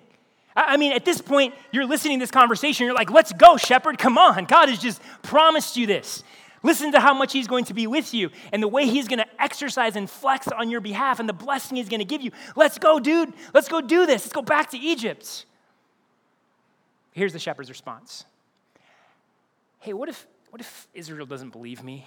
I 0.56 0.76
mean, 0.76 0.92
at 0.92 1.04
this 1.04 1.20
point, 1.20 1.54
you're 1.72 1.86
listening 1.86 2.18
to 2.20 2.22
this 2.22 2.30
conversation, 2.30 2.86
you're 2.86 2.94
like, 2.94 3.10
let's 3.10 3.32
go, 3.32 3.56
shepherd, 3.56 3.98
come 3.98 4.18
on. 4.18 4.44
God 4.44 4.68
has 4.68 4.78
just 4.78 5.00
promised 5.22 5.76
you 5.76 5.86
this. 5.86 6.22
Listen 6.64 6.90
to 6.92 7.00
how 7.00 7.14
much 7.14 7.32
He's 7.32 7.46
going 7.46 7.66
to 7.66 7.74
be 7.74 7.86
with 7.86 8.12
you 8.12 8.30
and 8.50 8.60
the 8.60 8.66
way 8.66 8.86
He's 8.86 9.06
going 9.06 9.20
to 9.20 9.26
exercise 9.42 9.94
and 9.94 10.10
flex 10.10 10.48
on 10.48 10.70
your 10.70 10.80
behalf 10.80 11.20
and 11.20 11.28
the 11.28 11.34
blessing 11.34 11.76
He's 11.76 11.90
going 11.90 12.00
to 12.00 12.06
give 12.06 12.22
you. 12.22 12.32
Let's 12.56 12.78
go, 12.78 12.98
dude. 12.98 13.32
Let's 13.52 13.68
go 13.68 13.80
do 13.80 14.06
this. 14.06 14.22
Let's 14.22 14.32
go 14.32 14.42
back 14.42 14.70
to 14.70 14.78
Egypt. 14.78 15.44
Here's 17.12 17.32
the 17.32 17.38
shepherd's 17.38 17.68
response 17.68 18.24
Hey, 19.78 19.92
what 19.92 20.08
if, 20.08 20.26
what 20.50 20.60
if 20.60 20.88
Israel 20.94 21.26
doesn't 21.26 21.50
believe 21.50 21.84
me? 21.84 22.06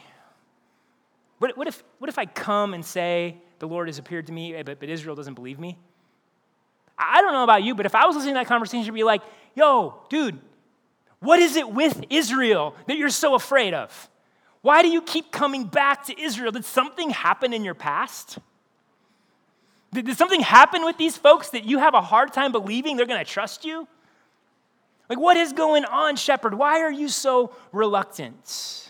What, 1.38 1.56
what, 1.56 1.68
if, 1.68 1.84
what 2.00 2.10
if 2.10 2.18
I 2.18 2.26
come 2.26 2.74
and 2.74 2.84
say, 2.84 3.38
the 3.60 3.68
Lord 3.68 3.88
has 3.88 4.00
appeared 4.00 4.26
to 4.26 4.34
me, 4.34 4.56
eh, 4.56 4.64
but, 4.64 4.80
but 4.80 4.90
Israel 4.90 5.16
doesn't 5.16 5.36
believe 5.36 5.60
me? 5.60 5.78
I 6.98 7.22
don't 7.22 7.34
know 7.34 7.44
about 7.44 7.62
you, 7.62 7.76
but 7.76 7.86
if 7.86 7.94
I 7.94 8.08
was 8.08 8.16
listening 8.16 8.34
to 8.34 8.40
that 8.40 8.48
conversation, 8.48 8.90
I'd 8.90 8.94
be 8.96 9.04
like, 9.04 9.22
yo, 9.54 10.02
dude, 10.10 10.40
what 11.20 11.40
is 11.40 11.56
it 11.56 11.72
with 11.72 12.06
Israel 12.10 12.76
that 12.88 12.98
you're 12.98 13.10
so 13.10 13.36
afraid 13.36 13.76
of? 13.76 14.10
Why 14.62 14.82
do 14.82 14.90
you 14.90 15.02
keep 15.02 15.32
coming 15.32 15.66
back 15.66 16.06
to 16.06 16.20
Israel? 16.20 16.52
Did 16.52 16.66
something 16.66 17.10
happen 17.10 17.54
in 17.54 17.64
your 17.64 17.74
past? 17.74 18.40
Did, 19.94 20.06
did 20.06 20.18
something 20.18 20.42
happen 20.42 20.84
with 20.84 20.98
these 20.98 21.18
folks 21.18 21.50
that 21.52 21.66
you 21.66 21.80
have 21.80 21.94
a 21.94 22.02
hard 22.02 22.34
time 22.34 22.52
believing 22.52 22.98
they're 22.98 23.06
going 23.06 23.24
to 23.24 23.32
trust 23.32 23.66
you? 23.66 23.88
Like, 25.10 25.20
what 25.20 25.38
is 25.38 25.54
going 25.54 25.86
on, 25.86 26.18
shepherd? 26.18 26.54
Why 26.54 26.82
are 26.82 26.92
you 26.92 27.08
so 27.08 27.56
reluctant? 27.72 28.90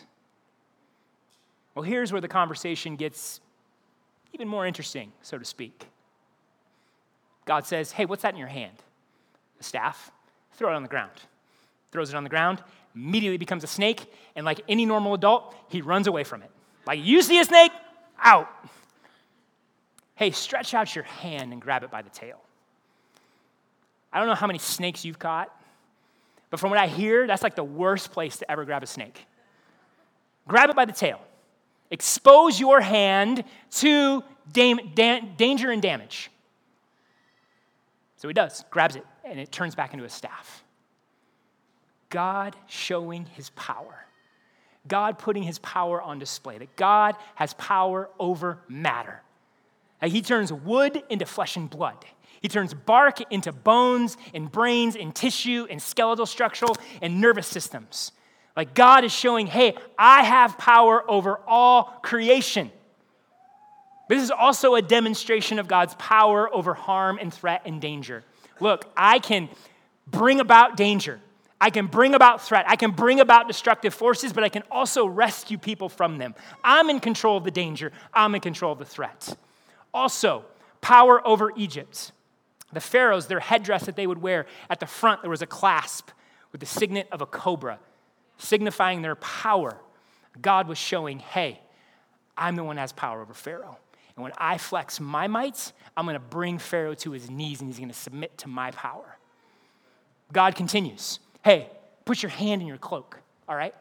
Well, 1.76 1.84
here's 1.84 2.12
where 2.12 2.22
the 2.22 2.28
conversation 2.28 2.96
gets 2.96 3.40
even 4.34 4.48
more 4.48 4.66
interesting, 4.66 5.12
so 5.22 5.38
to 5.38 5.46
speak. 5.46 5.86
God 7.46 7.66
says, 7.66 7.92
Hey, 7.92 8.06
what's 8.06 8.24
that 8.24 8.34
in 8.34 8.40
your 8.40 8.48
hand? 8.48 8.76
The 9.60 9.64
staff. 9.64 10.12
Throw 10.54 10.72
it 10.72 10.76
on 10.76 10.82
the 10.82 10.90
ground. 10.90 11.12
Throws 11.92 12.10
it 12.10 12.16
on 12.16 12.24
the 12.24 12.30
ground, 12.30 12.62
immediately 12.98 13.38
becomes 13.38 13.64
a 13.64 13.68
snake, 13.68 14.12
and 14.36 14.46
like 14.46 14.62
any 14.68 14.86
normal 14.86 15.14
adult, 15.14 15.56
he 15.70 15.82
runs 15.82 16.08
away 16.08 16.24
from 16.24 16.42
it. 16.42 16.50
Like, 16.86 17.00
you 17.04 17.22
see 17.22 17.40
a 17.40 17.46
snake? 17.46 17.72
Out. 18.20 18.50
Hey, 20.16 20.32
stretch 20.32 20.74
out 20.74 20.96
your 20.96 21.04
hand 21.04 21.54
and 21.54 21.62
grab 21.62 21.84
it 21.84 21.92
by 21.92 22.02
the 22.02 22.10
tail. 22.10 22.42
I 24.12 24.20
don't 24.20 24.28
know 24.28 24.36
how 24.36 24.48
many 24.48 24.60
snakes 24.60 25.06
you've 25.06 25.20
caught, 25.20 25.54
but 26.50 26.60
from 26.60 26.72
what 26.72 26.80
I 26.80 26.88
hear, 26.88 27.28
that's 27.28 27.44
like 27.44 27.56
the 27.56 27.64
worst 27.64 28.12
place 28.12 28.38
to 28.38 28.50
ever 28.50 28.66
grab 28.66 28.82
a 28.82 28.88
snake. 28.88 29.26
Grab 30.48 30.70
it 30.70 30.76
by 30.76 30.86
the 30.86 30.94
tail. 30.94 31.20
Expose 31.92 32.60
your 32.60 32.82
hand 32.82 33.44
to 33.72 34.24
dam- 34.52 34.80
da- 34.96 35.22
danger 35.38 35.72
and 35.72 35.82
damage. 35.82 36.32
So 38.16 38.28
he 38.28 38.34
does, 38.34 38.66
grabs 38.72 38.96
it, 38.96 39.06
and 39.24 39.40
it 39.40 39.52
turns 39.52 39.76
back 39.76 39.94
into 39.94 40.06
a 40.06 40.10
staff. 40.10 40.64
God 42.10 42.56
showing 42.68 43.26
his 43.26 43.50
power. 43.52 44.06
God 44.88 45.20
putting 45.20 45.44
his 45.44 45.60
power 45.60 46.02
on 46.02 46.20
display, 46.20 46.58
that 46.58 46.76
God 46.76 47.16
has 47.36 47.54
power 47.56 48.10
over 48.20 48.60
matter. 48.68 49.22
That 50.00 50.12
he 50.12 50.22
turns 50.22 50.54
wood 50.54 51.04
into 51.10 51.26
flesh 51.26 51.58
and 51.58 51.70
blood. 51.70 52.06
He 52.42 52.48
turns 52.48 52.74
bark 52.74 53.20
into 53.32 53.52
bones 53.52 54.16
and 54.34 54.52
brains 54.52 54.96
and 54.96 55.14
tissue 55.14 55.68
and 55.70 55.82
skeletal 55.82 56.26
structural 56.26 56.78
and 57.02 57.20
nervous 57.20 57.48
systems. 57.48 58.12
Like 58.56 58.74
God 58.74 59.04
is 59.04 59.12
showing, 59.12 59.48
hey, 59.48 59.76
I 59.98 60.24
have 60.24 60.58
power 60.58 61.10
over 61.10 61.40
all 61.48 62.00
creation. 62.04 62.72
This 64.08 64.24
is 64.24 64.32
also 64.32 64.76
a 64.76 64.82
demonstration 64.82 65.60
of 65.60 65.68
God's 65.68 65.96
power 65.96 66.54
over 66.54 66.74
harm 66.74 67.20
and 67.20 67.34
threat 67.34 67.64
and 67.66 67.82
danger. 67.82 68.24
Look, 68.60 68.90
I 68.96 69.20
can 69.20 69.50
bring 70.08 70.40
about 70.40 70.78
danger. 70.78 71.20
I 71.60 71.70
can 71.72 71.88
bring 71.88 72.14
about 72.14 72.42
threat. 72.42 72.66
I 72.68 72.76
can 72.76 72.92
bring 72.92 73.20
about 73.20 73.48
destructive 73.48 73.94
forces, 73.94 74.32
but 74.32 74.44
I 74.44 74.50
can 74.50 74.64
also 74.70 75.08
rescue 75.08 75.58
people 75.58 75.90
from 75.90 76.18
them. 76.18 76.36
I'm 76.64 76.90
in 76.90 77.00
control 77.00 77.38
of 77.38 77.44
the 77.44 77.52
danger. 77.52 77.92
I'm 78.14 78.36
in 78.36 78.42
control 78.42 78.74
of 78.74 78.80
the 78.80 78.86
threat. 78.86 79.36
Also, 79.94 80.46
power 80.82 81.26
over 81.28 81.52
Egypt. 81.56 82.12
The 82.74 82.82
pharaohs, 82.82 83.28
their 83.28 83.40
headdress 83.40 83.86
that 83.86 83.96
they 83.96 84.06
would 84.06 84.22
wear, 84.22 84.46
at 84.70 84.80
the 84.80 84.86
front 84.86 85.22
there 85.22 85.32
was 85.32 85.42
a 85.42 85.48
clasp 85.48 86.10
with 86.52 86.62
the 86.62 86.68
signet 86.68 87.08
of 87.12 87.22
a 87.22 87.26
cobra, 87.26 87.80
signifying 88.38 89.02
their 89.02 89.16
power. 89.16 89.78
God 90.40 90.68
was 90.68 90.78
showing, 90.78 91.20
hey, 91.20 91.60
I'm 92.38 92.56
the 92.56 92.64
one 92.64 92.76
that 92.76 92.82
has 92.82 92.92
power 92.92 93.22
over 93.22 93.34
Pharaoh. 93.34 93.78
And 94.16 94.24
when 94.24 94.34
I 94.38 94.58
flex 94.58 95.00
my 95.00 95.28
might, 95.28 95.72
I'm 95.96 96.06
going 96.06 96.16
to 96.16 96.20
bring 96.20 96.58
Pharaoh 96.58 96.96
to 96.96 97.12
his 97.12 97.30
knees 97.30 97.62
and 97.62 97.70
he's 97.70 97.78
going 97.78 97.90
to 97.90 97.96
submit 97.96 98.38
to 98.40 98.48
my 98.48 98.72
power. 98.72 99.18
God 100.34 100.56
continues, 100.56 101.20
hey, 101.48 101.70
put 102.04 102.22
your 102.22 102.30
hand 102.30 102.62
in 102.62 102.68
your 102.68 102.78
cloak, 102.78 103.22
all 103.48 103.56
right? 103.56 103.74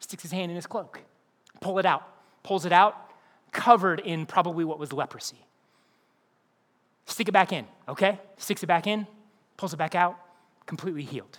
Sticks 0.00 0.22
his 0.22 0.32
hand 0.32 0.50
in 0.50 0.54
his 0.54 0.66
cloak, 0.66 1.00
pull 1.60 1.78
it 1.78 1.86
out, 1.86 2.06
pulls 2.42 2.66
it 2.66 2.72
out, 2.72 2.94
covered 3.52 4.00
in 4.00 4.26
probably 4.26 4.66
what 4.66 4.78
was 4.78 4.92
leprosy. 4.92 5.38
Stick 7.06 7.28
it 7.28 7.32
back 7.32 7.54
in, 7.54 7.64
okay? 7.88 8.20
Sticks 8.36 8.62
it 8.62 8.66
back 8.66 8.86
in, 8.86 9.06
pulls 9.56 9.72
it 9.72 9.78
back 9.78 9.94
out, 9.94 10.18
completely 10.66 11.04
healed. 11.04 11.38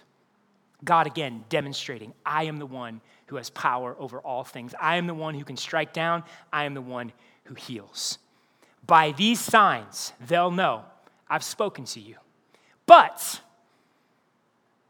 God 0.83 1.05
again 1.05 1.43
demonstrating, 1.47 2.11
I 2.25 2.45
am 2.45 2.57
the 2.57 2.65
one 2.65 2.99
who 3.27 3.35
has 3.35 3.51
power 3.51 3.95
over 3.99 4.17
all 4.19 4.43
things. 4.43 4.73
I 4.81 4.95
am 4.95 5.05
the 5.05 5.13
one 5.13 5.35
who 5.35 5.43
can 5.43 5.57
strike 5.57 5.93
down. 5.93 6.23
I 6.51 6.63
am 6.63 6.73
the 6.73 6.81
one 6.81 7.11
who 7.43 7.53
heals. 7.53 8.17
By 8.87 9.11
these 9.11 9.39
signs, 9.39 10.13
they'll 10.25 10.49
know 10.49 10.85
I've 11.29 11.43
spoken 11.43 11.85
to 11.85 11.99
you. 11.99 12.15
But 12.87 13.41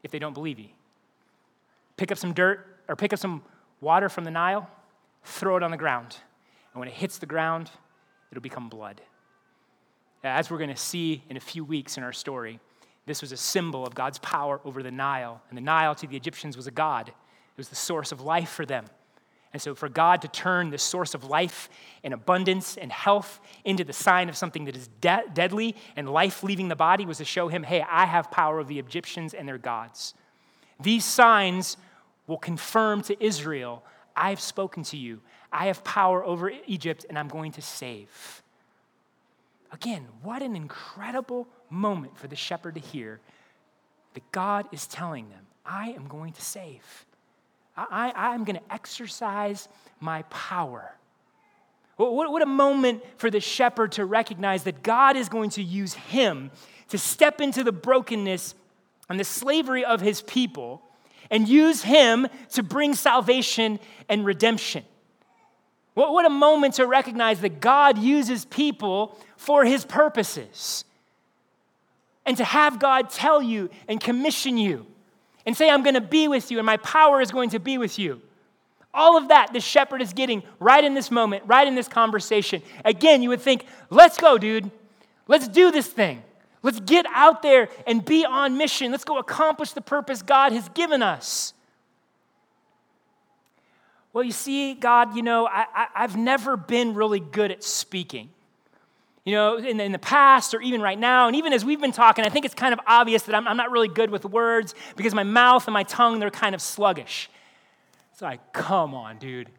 if 0.03 0.11
they 0.11 0.19
don't 0.19 0.33
believe 0.33 0.57
you, 0.57 0.69
pick 1.97 2.11
up 2.11 2.17
some 2.17 2.33
dirt 2.33 2.65
or 2.87 2.95
pick 2.95 3.11
up 3.11 3.19
some 3.19 3.43
water 3.81 4.09
from 4.09 4.23
the 4.23 4.31
Nile, 4.31 4.69
throw 5.23 5.57
it 5.57 5.63
on 5.63 5.71
the 5.71 5.77
ground. 5.77 6.17
And 6.73 6.79
when 6.79 6.87
it 6.87 6.93
hits 6.93 7.17
the 7.17 7.25
ground, 7.25 7.69
it'll 8.31 8.41
become 8.41 8.69
blood. 8.69 9.01
As 10.23 10.49
we're 10.49 10.57
going 10.57 10.69
to 10.69 10.75
see 10.75 11.23
in 11.29 11.37
a 11.37 11.41
few 11.41 11.63
weeks 11.63 11.97
in 11.97 12.03
our 12.03 12.13
story, 12.13 12.59
this 13.05 13.21
was 13.21 13.31
a 13.31 13.37
symbol 13.37 13.85
of 13.85 13.95
God's 13.95 14.19
power 14.19 14.59
over 14.65 14.83
the 14.83 14.91
Nile. 14.91 15.41
And 15.49 15.57
the 15.57 15.61
Nile 15.61 15.95
to 15.95 16.07
the 16.07 16.15
Egyptians 16.15 16.55
was 16.55 16.67
a 16.67 16.71
god, 16.71 17.09
it 17.09 17.13
was 17.57 17.69
the 17.69 17.75
source 17.75 18.11
of 18.11 18.21
life 18.21 18.49
for 18.49 18.65
them. 18.65 18.85
And 19.53 19.61
so, 19.61 19.73
for 19.73 19.87
God 19.87 20.21
to 20.21 20.27
turn 20.27 20.69
the 20.69 20.77
source 20.77 21.13
of 21.15 21.23
life 21.23 21.69
and 22.03 22.13
abundance 22.13 22.77
and 22.77 22.91
health 22.91 23.39
into 23.63 23.83
the 23.85 23.93
sign 23.93 24.27
of 24.27 24.35
something 24.35 24.65
that 24.65 24.75
is 24.75 24.89
de- 24.99 25.23
deadly 25.33 25.75
and 25.95 26.09
life 26.09 26.43
leaving 26.43 26.67
the 26.67 26.75
body 26.75 27.05
was 27.05 27.17
to 27.19 27.25
show 27.25 27.47
him, 27.47 27.63
hey, 27.63 27.83
I 27.89 28.05
have 28.05 28.29
power 28.29 28.59
over 28.59 28.67
the 28.67 28.77
Egyptians 28.77 29.33
and 29.33 29.47
their 29.47 29.57
gods. 29.57 30.13
These 30.79 31.05
signs 31.05 31.77
will 32.27 32.37
confirm 32.37 33.01
to 33.03 33.23
Israel, 33.23 33.83
I've 34.15 34.39
spoken 34.39 34.83
to 34.83 34.97
you. 34.97 35.21
I 35.51 35.67
have 35.67 35.83
power 35.83 36.23
over 36.23 36.51
Egypt 36.67 37.05
and 37.07 37.17
I'm 37.17 37.29
going 37.29 37.53
to 37.53 37.61
save. 37.61 38.43
Again, 39.71 40.07
what 40.21 40.41
an 40.41 40.55
incredible 40.55 41.47
moment 41.69 42.17
for 42.17 42.27
the 42.27 42.35
shepherd 42.35 42.75
to 42.75 42.81
hear 42.81 43.19
that 44.13 44.31
God 44.31 44.67
is 44.71 44.87
telling 44.87 45.29
them, 45.29 45.45
I 45.65 45.89
am 45.89 46.07
going 46.07 46.33
to 46.33 46.41
save. 46.41 47.05
I, 47.75 48.11
I, 48.15 48.33
am 48.33 48.43
going 48.43 48.55
to 48.55 48.73
exercise 48.73 49.67
my 49.99 50.23
power. 50.23 50.95
What, 51.97 52.31
what 52.31 52.41
a 52.41 52.47
moment 52.47 53.03
for 53.17 53.29
the 53.29 53.39
shepherd 53.39 53.91
to 53.93 54.05
recognize 54.05 54.63
that 54.63 54.81
God 54.81 55.15
is 55.15 55.29
going 55.29 55.51
to 55.51 55.63
use 55.63 55.93
him 55.93 56.49
to 56.89 56.97
step 56.97 57.39
into 57.41 57.63
the 57.63 57.71
brokenness 57.71 58.55
and 59.09 59.19
the 59.19 59.23
slavery 59.23 59.85
of 59.85 60.01
his 60.01 60.21
people 60.21 60.81
and 61.29 61.47
use 61.47 61.83
him 61.83 62.27
to 62.53 62.63
bring 62.63 62.93
salvation 62.93 63.79
and 64.09 64.25
redemption. 64.25 64.83
What, 65.93 66.13
what 66.13 66.25
a 66.25 66.29
moment 66.29 66.75
to 66.75 66.85
recognize 66.85 67.41
that 67.41 67.59
God 67.59 67.97
uses 67.97 68.45
people 68.45 69.17
for 69.35 69.65
his 69.65 69.83
purposes. 69.83 70.85
And 72.25 72.37
to 72.37 72.43
have 72.43 72.77
God 72.77 73.09
tell 73.09 73.41
you 73.41 73.69
and 73.87 73.99
commission 73.99 74.57
you 74.57 74.85
and 75.45 75.55
say, 75.55 75.69
I'm 75.69 75.81
going 75.81 75.95
to 75.95 76.01
be 76.01 76.27
with 76.27 76.51
you 76.51 76.59
and 76.59 76.65
my 76.65 76.77
power 76.77 77.21
is 77.21 77.31
going 77.31 77.51
to 77.51 77.59
be 77.59 77.77
with 77.77 77.97
you. 77.97 78.21
All 78.93 79.17
of 79.17 79.29
that 79.29 79.53
the 79.53 79.59
shepherd 79.59 80.01
is 80.01 80.13
getting 80.13 80.43
right 80.59 80.83
in 80.83 80.93
this 80.93 81.09
moment, 81.09 81.43
right 81.47 81.67
in 81.67 81.73
this 81.73 81.87
conversation. 81.87 82.61
Again, 82.83 83.23
you 83.23 83.29
would 83.29 83.41
think, 83.41 83.65
let's 83.89 84.17
go, 84.17 84.37
dude. 84.37 84.69
Let's 85.27 85.47
do 85.47 85.71
this 85.71 85.87
thing. 85.87 86.21
Let's 86.67 86.81
get 86.81 87.05
out 87.13 87.41
there 87.41 87.69
and 87.87 88.03
be 88.03 88.25
on 88.25 88.57
mission. 88.57 88.91
Let's 88.91 89.05
go 89.05 89.17
accomplish 89.19 89.71
the 89.71 89.81
purpose 89.81 90.21
God 90.21 90.51
has 90.51 90.67
given 90.69 91.01
us. 91.01 91.53
Well, 94.11 94.23
you 94.23 94.33
see, 94.33 94.73
God, 94.73 95.15
you 95.15 95.21
know, 95.21 95.47
I, 95.47 95.87
have 95.93 96.17
never 96.17 96.57
been 96.57 96.93
really 96.93 97.21
good 97.21 97.51
at 97.51 97.63
speaking 97.63 98.29
you 99.23 99.33
know, 99.33 99.57
in 99.57 99.75
the, 99.75 99.83
in 99.83 99.91
the 99.91 99.99
past 99.99 100.53
or 100.53 100.61
even 100.61 100.81
right 100.81 100.97
now, 100.97 101.27
and 101.27 101.35
even 101.35 101.51
as 101.51 101.65
we've 101.65 101.81
been 101.81 101.91
talking, 101.91 102.23
I 102.23 102.29
think 102.29 102.45
it's 102.45 102.53
kind 102.53 102.71
of 102.71 102.79
obvious 102.87 103.23
that 103.23 103.35
I'm, 103.35 103.45
I'm 103.45 103.57
not 103.57 103.71
really 103.71 103.89
good 103.89 104.09
with 104.09 104.23
words 104.23 104.73
because 104.95 105.13
my 105.13 105.23
mouth 105.23 105.67
and 105.67 105.73
my 105.73 105.83
tongue, 105.83 106.19
they're 106.19 106.29
kind 106.29 106.55
of 106.55 106.61
sluggish. 106.61 107.29
It's 108.13 108.21
like, 108.21 108.53
come 108.53 108.93
on, 108.93 109.17
dude. 109.17 109.49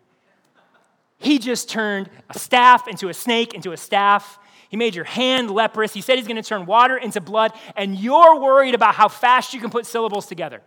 He 1.19 1.39
just 1.39 1.69
turned 1.69 2.09
a 2.31 2.39
staff 2.39 2.89
into 2.89 3.11
a 3.11 3.15
snake, 3.15 3.53
into 3.53 3.73
a 3.73 3.77
staff. 3.77 4.39
He 4.69 4.77
made 4.77 4.95
your 4.95 5.05
hand 5.05 5.51
leprous. 5.51 5.95
He 5.95 6.01
said 6.01 6.17
he's 6.17 6.27
going 6.27 6.37
to 6.37 6.43
turn 6.43 6.67
water 6.67 6.97
into 6.97 7.21
blood, 7.21 7.53
and 7.77 7.97
you're 7.97 8.39
worried 8.41 8.75
about 8.75 8.95
how 8.95 9.09
fast 9.09 9.55
you 9.55 9.61
can 9.61 9.71
put 9.71 9.87
syllables 9.87 10.27
together. 10.27 10.63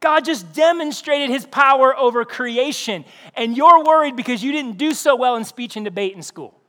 God 0.00 0.24
just 0.24 0.52
demonstrated 0.52 1.30
his 1.30 1.46
power 1.46 1.96
over 1.96 2.24
creation, 2.24 3.04
and 3.34 3.56
you're 3.56 3.84
worried 3.84 4.16
because 4.16 4.42
you 4.42 4.52
didn't 4.52 4.76
do 4.76 4.92
so 4.92 5.16
well 5.16 5.36
in 5.36 5.44
speech 5.44 5.76
and 5.76 5.84
debate 5.84 6.14
in 6.14 6.22
school. 6.22 6.60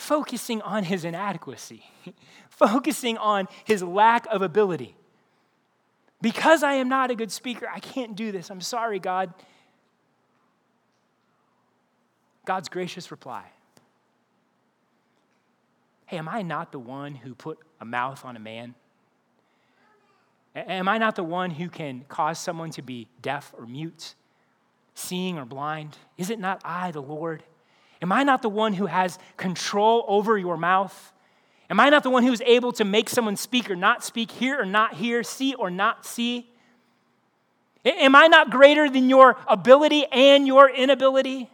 focusing 0.00 0.60
on 0.62 0.82
his 0.82 1.04
inadequacy, 1.04 1.84
focusing 2.48 3.16
on 3.18 3.46
his 3.64 3.82
lack 3.82 4.26
of 4.26 4.42
ability. 4.42 4.96
Because 6.22 6.62
I 6.62 6.74
am 6.74 6.88
not 6.88 7.10
a 7.10 7.14
good 7.14 7.30
speaker, 7.30 7.68
I 7.72 7.78
can't 7.78 8.16
do 8.16 8.32
this. 8.32 8.50
I'm 8.50 8.60
sorry, 8.60 8.98
God. 8.98 9.32
God's 12.50 12.68
gracious 12.68 13.12
reply 13.12 13.44
Hey, 16.06 16.18
am 16.18 16.28
I 16.28 16.42
not 16.42 16.72
the 16.72 16.80
one 16.80 17.14
who 17.14 17.32
put 17.32 17.60
a 17.80 17.84
mouth 17.84 18.24
on 18.24 18.34
a 18.34 18.40
man? 18.40 18.74
Am 20.56 20.88
I 20.88 20.98
not 20.98 21.14
the 21.14 21.22
one 21.22 21.52
who 21.52 21.68
can 21.68 22.04
cause 22.08 22.40
someone 22.40 22.72
to 22.72 22.82
be 22.82 23.06
deaf 23.22 23.54
or 23.56 23.66
mute? 23.66 24.16
seeing 24.96 25.38
or 25.38 25.44
blind? 25.44 25.96
Is 26.18 26.28
it 26.28 26.40
not 26.40 26.60
I, 26.64 26.90
the 26.90 27.00
Lord? 27.00 27.44
Am 28.02 28.10
I 28.10 28.24
not 28.24 28.42
the 28.42 28.48
one 28.48 28.72
who 28.72 28.86
has 28.86 29.16
control 29.36 30.04
over 30.08 30.36
your 30.36 30.56
mouth? 30.56 31.12
Am 31.70 31.78
I 31.78 31.88
not 31.88 32.02
the 32.02 32.10
one 32.10 32.24
who's 32.24 32.40
able 32.40 32.72
to 32.72 32.84
make 32.84 33.08
someone 33.08 33.36
speak 33.36 33.70
or 33.70 33.76
not 33.76 34.02
speak, 34.02 34.32
hear 34.32 34.60
or 34.60 34.66
not 34.66 34.94
hear, 34.94 35.22
see 35.22 35.54
or 35.54 35.70
not 35.70 36.04
see? 36.04 36.50
Am 37.84 38.16
I 38.16 38.26
not 38.26 38.50
greater 38.50 38.90
than 38.90 39.08
your 39.08 39.36
ability 39.46 40.04
and 40.06 40.48
your 40.48 40.68
inability? 40.68 41.48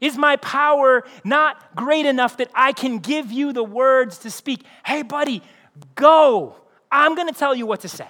Is 0.00 0.16
my 0.16 0.36
power 0.36 1.04
not 1.24 1.74
great 1.74 2.06
enough 2.06 2.36
that 2.36 2.50
I 2.54 2.72
can 2.72 2.98
give 2.98 3.32
you 3.32 3.52
the 3.52 3.64
words 3.64 4.18
to 4.18 4.30
speak? 4.30 4.64
Hey, 4.84 5.02
buddy, 5.02 5.42
go. 5.94 6.54
I'm 6.90 7.14
going 7.14 7.28
to 7.28 7.34
tell 7.34 7.54
you 7.54 7.66
what 7.66 7.80
to 7.80 7.88
say. 7.88 8.08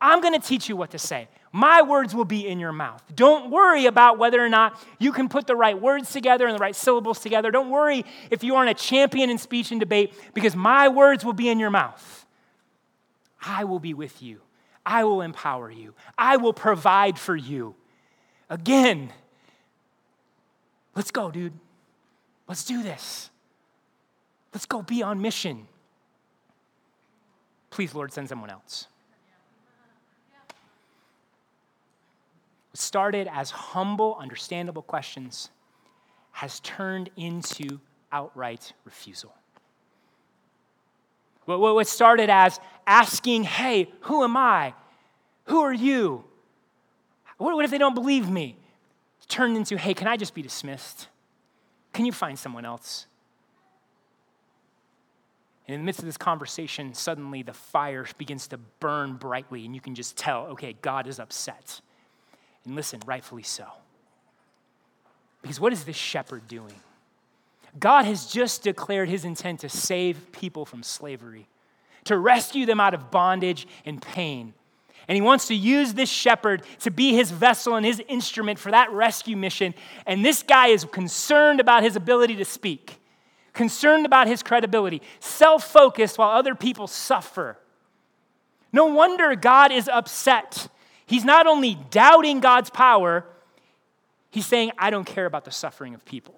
I'm 0.00 0.20
going 0.20 0.34
to 0.38 0.46
teach 0.46 0.68
you 0.68 0.76
what 0.76 0.90
to 0.90 0.98
say. 0.98 1.28
My 1.52 1.80
words 1.80 2.14
will 2.14 2.26
be 2.26 2.46
in 2.46 2.58
your 2.58 2.72
mouth. 2.72 3.02
Don't 3.14 3.50
worry 3.50 3.86
about 3.86 4.18
whether 4.18 4.44
or 4.44 4.48
not 4.48 4.78
you 4.98 5.10
can 5.10 5.28
put 5.28 5.46
the 5.46 5.56
right 5.56 5.80
words 5.80 6.12
together 6.12 6.46
and 6.46 6.54
the 6.54 6.60
right 6.60 6.76
syllables 6.76 7.20
together. 7.20 7.50
Don't 7.50 7.70
worry 7.70 8.04
if 8.30 8.44
you 8.44 8.56
aren't 8.56 8.70
a 8.70 8.74
champion 8.74 9.30
in 9.30 9.38
speech 9.38 9.70
and 9.70 9.80
debate, 9.80 10.12
because 10.34 10.54
my 10.54 10.88
words 10.88 11.24
will 11.24 11.32
be 11.32 11.48
in 11.48 11.58
your 11.58 11.70
mouth. 11.70 12.26
I 13.40 13.64
will 13.64 13.78
be 13.78 13.94
with 13.94 14.22
you. 14.22 14.40
I 14.84 15.04
will 15.04 15.22
empower 15.22 15.70
you. 15.70 15.94
I 16.18 16.36
will 16.36 16.52
provide 16.52 17.18
for 17.18 17.34
you. 17.34 17.74
Again, 18.50 19.12
let's 20.96 21.12
go, 21.12 21.30
dude. 21.30 21.52
Let's 22.48 22.64
do 22.64 22.82
this. 22.82 23.30
Let's 24.52 24.66
go 24.66 24.82
be 24.82 25.02
on 25.02 25.20
mission. 25.20 25.68
Please, 27.70 27.94
Lord, 27.94 28.12
send 28.12 28.28
someone 28.28 28.50
else. 28.50 28.86
What 32.70 32.78
started 32.78 33.28
as 33.30 33.50
humble, 33.50 34.16
understandable 34.20 34.82
questions 34.82 35.50
has 36.32 36.60
turned 36.60 37.10
into 37.16 37.80
outright 38.12 38.72
refusal. 38.84 39.34
What 41.44 41.86
started 41.86 42.28
as 42.28 42.58
asking, 42.86 43.44
hey, 43.44 43.90
who 44.00 44.24
am 44.24 44.36
I? 44.36 44.74
Who 45.44 45.60
are 45.60 45.72
you? 45.72 46.24
What 47.38 47.64
if 47.64 47.70
they 47.70 47.78
don't 47.78 47.94
believe 47.94 48.28
me? 48.28 48.56
Turned 49.28 49.56
into, 49.56 49.76
hey, 49.76 49.94
can 49.94 50.06
I 50.06 50.16
just 50.16 50.34
be 50.34 50.42
dismissed? 50.42 51.08
Can 51.92 52.06
you 52.06 52.12
find 52.12 52.38
someone 52.38 52.64
else? 52.64 53.06
And 55.66 55.74
in 55.74 55.80
the 55.80 55.84
midst 55.84 56.00
of 56.00 56.06
this 56.06 56.16
conversation, 56.16 56.94
suddenly 56.94 57.42
the 57.42 57.52
fire 57.52 58.06
begins 58.18 58.46
to 58.48 58.58
burn 58.78 59.14
brightly, 59.14 59.64
and 59.64 59.74
you 59.74 59.80
can 59.80 59.94
just 59.94 60.16
tell, 60.16 60.46
okay, 60.48 60.76
God 60.80 61.08
is 61.08 61.18
upset. 61.18 61.80
And 62.64 62.76
listen, 62.76 63.00
rightfully 63.04 63.42
so. 63.42 63.66
Because 65.42 65.58
what 65.58 65.72
is 65.72 65.84
this 65.84 65.96
shepherd 65.96 66.46
doing? 66.46 66.74
God 67.78 68.04
has 68.04 68.26
just 68.26 68.62
declared 68.62 69.08
his 69.08 69.24
intent 69.24 69.60
to 69.60 69.68
save 69.68 70.32
people 70.32 70.64
from 70.64 70.82
slavery, 70.82 71.48
to 72.04 72.16
rescue 72.16 72.64
them 72.64 72.80
out 72.80 72.94
of 72.94 73.10
bondage 73.10 73.66
and 73.84 74.00
pain. 74.00 74.54
And 75.08 75.14
he 75.14 75.22
wants 75.22 75.46
to 75.48 75.54
use 75.54 75.94
this 75.94 76.10
shepherd 76.10 76.62
to 76.80 76.90
be 76.90 77.14
his 77.14 77.30
vessel 77.30 77.76
and 77.76 77.86
his 77.86 78.02
instrument 78.08 78.58
for 78.58 78.70
that 78.72 78.90
rescue 78.90 79.36
mission. 79.36 79.74
And 80.04 80.24
this 80.24 80.42
guy 80.42 80.68
is 80.68 80.84
concerned 80.84 81.60
about 81.60 81.82
his 81.82 81.94
ability 81.94 82.36
to 82.36 82.44
speak, 82.44 82.98
concerned 83.52 84.04
about 84.04 84.26
his 84.26 84.42
credibility, 84.42 85.02
self 85.20 85.64
focused 85.64 86.18
while 86.18 86.30
other 86.30 86.54
people 86.54 86.86
suffer. 86.86 87.58
No 88.72 88.86
wonder 88.86 89.34
God 89.36 89.70
is 89.70 89.88
upset 89.88 90.68
He's 91.06 91.24
not 91.24 91.46
only 91.46 91.78
doubting 91.90 92.40
God's 92.40 92.68
power, 92.68 93.24
he's 94.30 94.46
saying, 94.46 94.72
I 94.76 94.90
don't 94.90 95.04
care 95.04 95.26
about 95.26 95.44
the 95.44 95.52
suffering 95.52 95.94
of 95.94 96.04
people. 96.04 96.34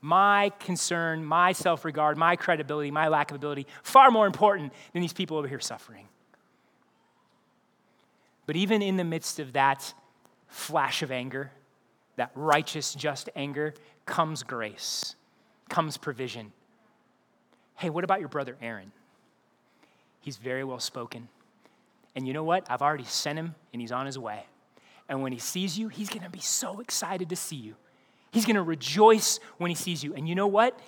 My 0.00 0.50
concern, 0.60 1.24
my 1.24 1.52
self 1.52 1.84
regard, 1.84 2.16
my 2.16 2.36
credibility, 2.36 2.90
my 2.90 3.08
lack 3.08 3.30
of 3.30 3.36
ability, 3.36 3.66
far 3.82 4.10
more 4.10 4.26
important 4.26 4.72
than 4.92 5.02
these 5.02 5.12
people 5.12 5.36
over 5.36 5.46
here 5.46 5.60
suffering. 5.60 6.08
But 8.46 8.56
even 8.56 8.80
in 8.82 8.96
the 8.96 9.04
midst 9.04 9.38
of 9.38 9.52
that 9.52 9.92
flash 10.48 11.02
of 11.02 11.10
anger, 11.10 11.50
that 12.16 12.30
righteous, 12.34 12.94
just 12.94 13.28
anger, 13.36 13.74
comes 14.06 14.42
grace, 14.42 15.16
comes 15.68 15.96
provision. 15.96 16.52
Hey, 17.76 17.90
what 17.90 18.04
about 18.04 18.20
your 18.20 18.28
brother 18.28 18.56
Aaron? 18.62 18.92
He's 20.20 20.36
very 20.36 20.64
well 20.64 20.80
spoken. 20.80 21.28
And 22.14 22.26
you 22.26 22.32
know 22.32 22.44
what? 22.44 22.66
I've 22.70 22.82
already 22.82 23.04
sent 23.04 23.38
him 23.38 23.54
and 23.72 23.82
he's 23.82 23.92
on 23.92 24.06
his 24.06 24.18
way. 24.18 24.44
And 25.08 25.22
when 25.22 25.32
he 25.32 25.38
sees 25.38 25.78
you, 25.78 25.88
he's 25.88 26.08
to 26.22 26.30
be 26.30 26.40
so 26.40 26.80
excited 26.80 27.28
to 27.28 27.36
see 27.36 27.56
you. 27.56 27.74
He's 28.32 28.44
to 28.56 28.62
rejoice 28.62 29.38
when 29.58 29.70
he 29.70 29.74
sees 29.74 30.02
you. 30.02 30.14
And 30.14 30.28
you 30.28 30.34
know 30.34 30.46
what? 30.46 30.78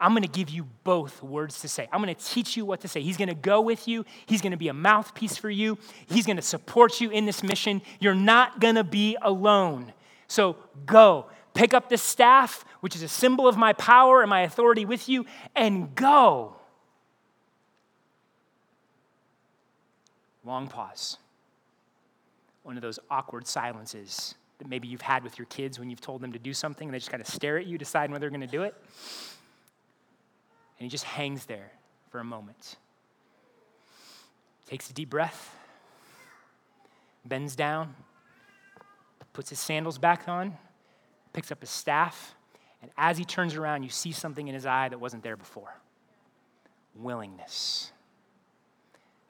I'm 0.00 0.12
going 0.12 0.22
to 0.22 0.28
give 0.28 0.50
you 0.50 0.66
both 0.82 1.22
words 1.22 1.60
to 1.60 1.68
say. 1.68 1.88
I'm 1.92 2.02
going 2.02 2.14
to 2.14 2.24
teach 2.24 2.56
you 2.56 2.64
what 2.64 2.80
to 2.80 2.88
say. 2.88 3.00
He's 3.00 3.16
going 3.16 3.28
to 3.28 3.34
go 3.34 3.60
with 3.60 3.86
you. 3.86 4.04
He's 4.26 4.42
going 4.42 4.50
to 4.50 4.58
be 4.58 4.68
a 4.68 4.74
mouthpiece 4.74 5.36
for 5.36 5.50
you. 5.50 5.78
He's 6.06 6.26
going 6.26 6.36
to 6.36 6.42
support 6.42 7.00
you 7.00 7.10
in 7.10 7.26
this 7.26 7.42
mission. 7.42 7.80
You're 8.00 8.14
not 8.14 8.60
going 8.60 8.74
to 8.74 8.84
be 8.84 9.16
alone. 9.22 9.92
So 10.26 10.56
go. 10.84 11.26
Pick 11.54 11.72
up 11.72 11.88
the 11.88 11.96
staff, 11.96 12.64
which 12.80 12.96
is 12.96 13.02
a 13.02 13.08
symbol 13.08 13.46
of 13.46 13.56
my 13.56 13.72
power 13.72 14.20
and 14.20 14.28
my 14.28 14.40
authority 14.40 14.84
with 14.84 15.08
you, 15.08 15.24
and 15.54 15.94
go. 15.94 16.56
Long 20.44 20.66
pause. 20.66 21.18
One 22.64 22.76
of 22.76 22.82
those 22.82 22.98
awkward 23.08 23.46
silences 23.46 24.34
that 24.58 24.68
maybe 24.68 24.88
you've 24.88 25.00
had 25.00 25.22
with 25.22 25.38
your 25.38 25.46
kids 25.46 25.78
when 25.78 25.90
you've 25.90 26.00
told 26.00 26.20
them 26.20 26.32
to 26.32 26.38
do 26.38 26.52
something 26.52 26.88
and 26.88 26.94
they 26.94 26.98
just 26.98 27.10
kind 27.10 27.20
of 27.20 27.28
stare 27.28 27.58
at 27.58 27.66
you, 27.66 27.78
deciding 27.78 28.12
whether 28.12 28.20
they're 28.22 28.30
going 28.30 28.40
to 28.40 28.46
do 28.46 28.62
it. 28.64 28.74
And 30.78 30.84
he 30.84 30.88
just 30.88 31.04
hangs 31.04 31.46
there 31.46 31.70
for 32.10 32.20
a 32.20 32.24
moment. 32.24 32.76
Takes 34.66 34.90
a 34.90 34.92
deep 34.92 35.10
breath, 35.10 35.54
bends 37.24 37.54
down, 37.54 37.94
puts 39.32 39.50
his 39.50 39.60
sandals 39.60 39.98
back 39.98 40.28
on, 40.28 40.56
picks 41.32 41.52
up 41.52 41.60
his 41.60 41.70
staff, 41.70 42.34
and 42.80 42.90
as 42.96 43.18
he 43.18 43.24
turns 43.24 43.54
around, 43.54 43.82
you 43.82 43.88
see 43.88 44.12
something 44.12 44.48
in 44.48 44.54
his 44.54 44.66
eye 44.66 44.88
that 44.88 45.00
wasn't 45.00 45.22
there 45.22 45.36
before 45.36 45.74
willingness, 46.94 47.92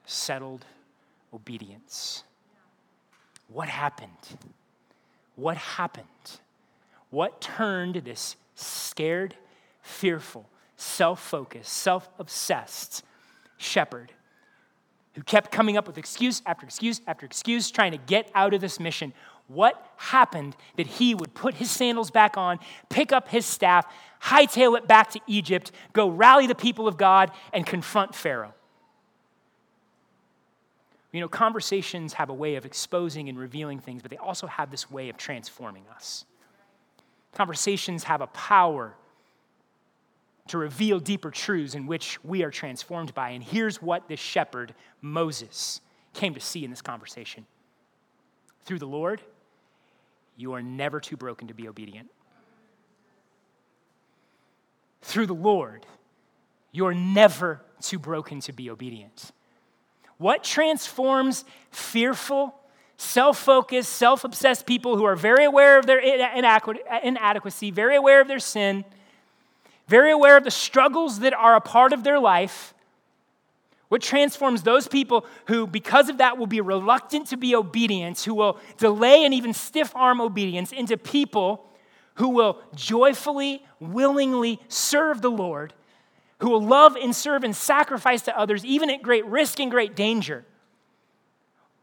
settled 0.05 0.65
obedience. 1.33 2.23
What 3.47 3.69
happened? 3.69 4.09
What 5.35 5.57
happened? 5.57 6.05
What 7.09 7.41
turned 7.41 7.95
this 7.95 8.35
scared, 8.55 9.35
fearful, 9.81 10.47
self 10.75 11.19
focused, 11.21 11.71
self 11.71 12.09
obsessed 12.19 13.03
shepherd 13.57 14.11
who 15.13 15.23
kept 15.23 15.51
coming 15.51 15.77
up 15.77 15.87
with 15.87 15.97
excuse 15.97 16.41
after 16.45 16.65
excuse 16.65 16.99
after 17.07 17.25
excuse 17.25 17.71
trying 17.71 17.91
to 17.91 17.97
get 17.97 18.29
out 18.35 18.53
of 18.53 18.61
this 18.61 18.79
mission? 18.79 19.13
What 19.47 19.85
happened 19.97 20.55
that 20.75 20.87
he 20.87 21.13
would 21.13 21.33
put 21.33 21.53
his 21.55 21.69
sandals 21.69 22.09
back 22.09 22.35
on, 22.35 22.59
pick 22.89 23.11
up 23.11 23.29
his 23.29 23.45
staff, 23.45 23.85
hightail 24.21 24.77
it 24.77 24.87
back 24.87 25.11
to 25.11 25.19
Egypt, 25.27 25.71
go 25.93 26.09
rally 26.09 26.47
the 26.47 26.55
people 26.55 26.87
of 26.87 26.97
God, 26.97 27.31
and 27.53 27.65
confront 27.65 28.15
Pharaoh? 28.15 28.53
You 31.11 31.21
know, 31.21 31.29
conversations 31.29 32.13
have 32.13 32.29
a 32.29 32.33
way 32.33 32.55
of 32.55 32.65
exposing 32.65 33.29
and 33.29 33.37
revealing 33.37 33.79
things, 33.79 34.01
but 34.01 34.11
they 34.11 34.17
also 34.17 34.47
have 34.47 34.69
this 34.69 34.91
way 34.91 35.07
of 35.07 35.15
transforming 35.15 35.85
us. 35.95 36.25
Conversations 37.31 38.03
have 38.03 38.19
a 38.19 38.27
power 38.27 38.95
to 40.47 40.57
reveal 40.57 40.99
deeper 40.99 41.31
truths 41.31 41.73
in 41.75 41.87
which 41.87 42.23
we 42.23 42.43
are 42.43 42.51
transformed 42.51 43.13
by. 43.13 43.29
And 43.29 43.43
here's 43.43 43.81
what 43.81 44.07
this 44.07 44.19
shepherd, 44.19 44.73
Moses, 45.01 45.81
came 46.13 46.33
to 46.33 46.39
see 46.39 46.63
in 46.63 46.69
this 46.69 46.81
conversation. 46.81 47.45
Through 48.63 48.79
the 48.79 48.87
Lord, 48.87 49.21
you 50.37 50.53
are 50.53 50.61
never 50.61 50.99
too 50.99 51.17
broken 51.17 51.47
to 51.47 51.53
be 51.53 51.67
obedient. 51.67 52.09
Through 55.01 55.27
the 55.27 55.33
Lord, 55.35 55.85
you're 56.71 56.93
never 56.93 57.61
too 57.81 57.99
broken 57.99 58.39
to 58.41 58.53
be 58.53 58.69
obedient. 58.69 59.31
What 60.17 60.43
transforms 60.43 61.45
fearful, 61.71 62.55
self 62.97 63.37
focused, 63.37 63.91
self 63.93 64.23
obsessed 64.23 64.65
people 64.65 64.97
who 64.97 65.03
are 65.03 65.15
very 65.15 65.45
aware 65.45 65.77
of 65.77 65.85
their 65.85 65.99
inadequacy, 65.99 67.71
very 67.71 67.95
aware 67.95 68.21
of 68.21 68.27
their 68.27 68.39
sin, 68.39 68.83
very 69.87 70.11
aware 70.11 70.37
of 70.37 70.43
the 70.43 70.51
struggles 70.51 71.19
that 71.19 71.33
are 71.33 71.55
a 71.55 71.61
part 71.61 71.93
of 71.93 72.03
their 72.03 72.19
life? 72.19 72.73
What 73.87 74.01
transforms 74.01 74.63
those 74.63 74.87
people 74.87 75.25
who, 75.45 75.67
because 75.67 76.09
of 76.09 76.17
that, 76.17 76.37
will 76.37 76.47
be 76.47 76.61
reluctant 76.61 77.27
to 77.27 77.37
be 77.37 77.55
obedient, 77.55 78.19
who 78.21 78.33
will 78.33 78.59
delay 78.77 79.23
and 79.23 79.33
even 79.33 79.53
stiff 79.53 79.95
arm 79.95 80.19
obedience, 80.19 80.71
into 80.71 80.97
people 80.97 81.65
who 82.15 82.29
will 82.29 82.59
joyfully, 82.73 83.63
willingly 83.79 84.59
serve 84.67 85.21
the 85.21 85.31
Lord 85.31 85.73
who 86.39 86.49
will 86.49 86.61
love 86.61 86.95
and 86.95 87.15
serve 87.15 87.43
and 87.43 87.55
sacrifice 87.55 88.21
to 88.23 88.37
others, 88.37 88.65
even 88.65 88.89
at 88.89 89.01
great 89.01 89.25
risk 89.25 89.59
and 89.59 89.71
great 89.71 89.95
danger. 89.95 90.45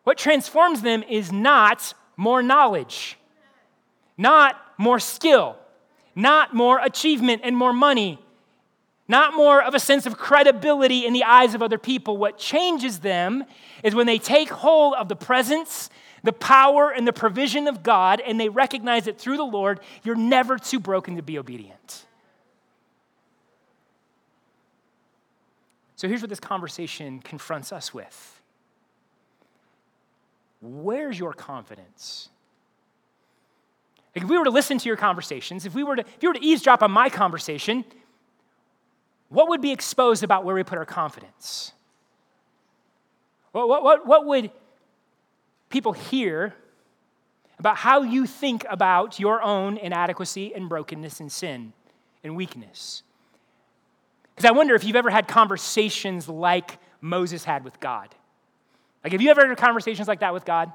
What 0.05 0.19
transforms 0.19 0.83
them 0.83 1.03
is 1.03 1.33
not 1.33 1.95
more 2.17 2.43
knowledge, 2.43 3.19
not 4.19 4.61
more 4.77 4.99
skill, 4.99 5.57
not 6.15 6.55
more 6.55 6.79
achievement 6.79 7.43
and 7.45 7.57
more 7.57 7.73
money, 7.73 8.19
not 9.09 9.35
more 9.35 9.63
of 9.63 9.75
a 9.75 9.81
sense 9.81 10.07
of 10.07 10.17
credibility 10.17 11.07
in 11.07 11.13
the 11.13 11.25
eyes 11.25 11.55
of 11.55 11.63
other 11.63 11.79
people. 11.79 12.17
What 12.17 12.39
changes 12.39 13.01
them 13.01 13.45
is 13.83 13.95
when 13.95 14.07
they 14.07 14.19
take 14.19 14.51
hold 14.51 14.95
of 14.95 15.09
the 15.09 15.17
presence, 15.17 15.91
the 16.23 16.33
power, 16.33 16.91
and 16.91 17.07
the 17.07 17.13
provision 17.13 17.67
of 17.67 17.83
God, 17.83 18.21
and 18.21 18.39
they 18.39 18.49
recognize 18.49 19.05
that 19.05 19.19
through 19.19 19.37
the 19.37 19.45
Lord, 19.45 19.81
you're 20.03 20.15
never 20.15 20.59
too 20.59 20.81
broken 20.81 21.17
to 21.17 21.23
be 21.23 21.39
obedient. 21.39 22.07
So 25.97 26.09
here's 26.09 26.21
what 26.21 26.31
this 26.31 26.41
conversation 26.41 27.21
confronts 27.21 27.73
us 27.73 27.95
with 27.95 28.41
Where's 30.61 31.19
your 31.19 31.33
confidence? 31.33 32.29
Like 34.15 34.25
if 34.25 34.31
we 34.31 34.37
were 34.37 34.45
to 34.45 34.51
listen 34.51 34.79
to 34.79 34.89
your 34.89 34.97
conversations, 34.97 35.65
if 35.65 35.75
we 35.75 35.83
were 35.85 35.97
to, 35.97 36.03
if 36.03 36.23
you 36.23 36.29
were 36.29 36.35
to 36.35 36.45
eavesdrop 36.45 36.83
on 36.83 36.91
my 36.91 37.09
conversation, 37.09 37.85
what 39.29 39.49
would 39.49 39.63
be 39.63 39.73
exposed 39.73 40.23
about 40.23 40.45
where 40.45 40.55
we 40.55 40.63
put 40.63 40.77
our 40.77 40.85
confidence? 40.85 41.73
What, 43.53 43.69
what, 43.69 43.83
what, 43.83 44.07
what 44.07 44.27
would 44.27 44.51
people 45.71 45.93
hear 45.93 46.55
about 47.59 47.77
how 47.77 48.03
you 48.03 48.27
think 48.27 48.67
about 48.69 49.19
your 49.19 49.43
own 49.43 49.79
inadequacy 49.79 50.55
and 50.55 50.69
brokenness 50.69 51.21
and 51.21 51.33
sin 51.33 51.73
and 52.23 52.37
weakness? 52.37 53.03
Because 54.35 54.49
I 54.49 54.53
wonder 54.53 54.75
if 54.75 54.85
you've 54.85 54.97
ever 54.97 55.11
had 55.11 55.29
conversations 55.29 56.29
like 56.29 56.79
Moses 57.01 57.45
had 57.45 57.65
with 57.65 57.81
God. 57.81 58.15
Like, 59.03 59.13
have 59.13 59.23
you 59.23 59.31
ever 59.31 59.47
had 59.47 59.57
conversations 59.57 60.09
like 60.09 60.21
that 60.21 60.35
with 60.35 60.45
God? 60.45 60.73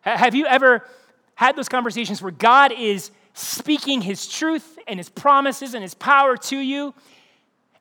Have 0.00 0.34
you 0.34 0.46
ever 0.46 0.86
had 1.34 1.56
those 1.56 1.68
conversations 1.68 2.22
where 2.22 2.32
God 2.32 2.72
is 2.72 3.10
speaking 3.34 4.00
his 4.00 4.28
truth 4.28 4.78
and 4.86 4.98
his 4.98 5.08
promises 5.08 5.74
and 5.74 5.82
his 5.82 5.94
power 5.94 6.36
to 6.36 6.56
you. 6.56 6.94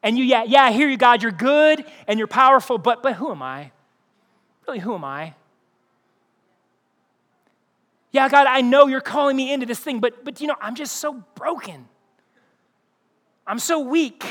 And 0.01 0.17
you, 0.17 0.23
yeah, 0.23 0.43
yeah, 0.43 0.63
I 0.63 0.71
hear 0.71 0.89
you, 0.89 0.97
God, 0.97 1.21
you're 1.23 1.31
good 1.31 1.85
and 2.07 2.17
you're 2.17 2.27
powerful, 2.27 2.77
but, 2.77 3.01
but 3.03 3.13
who 3.13 3.31
am 3.31 3.41
I? 3.41 3.71
Really, 4.67 4.79
who 4.79 4.95
am 4.95 5.03
I? 5.03 5.35
Yeah, 8.11 8.29
God, 8.29 8.47
I 8.47 8.61
know 8.61 8.87
you're 8.87 9.01
calling 9.01 9.35
me 9.35 9.51
into 9.51 9.65
this 9.65 9.79
thing, 9.79 9.99
but, 9.99 10.23
but 10.25 10.41
you 10.41 10.47
know, 10.47 10.55
I'm 10.61 10.75
just 10.75 10.97
so 10.97 11.23
broken. 11.35 11.87
I'm 13.45 13.59
so 13.59 13.79
weak. 13.79 14.23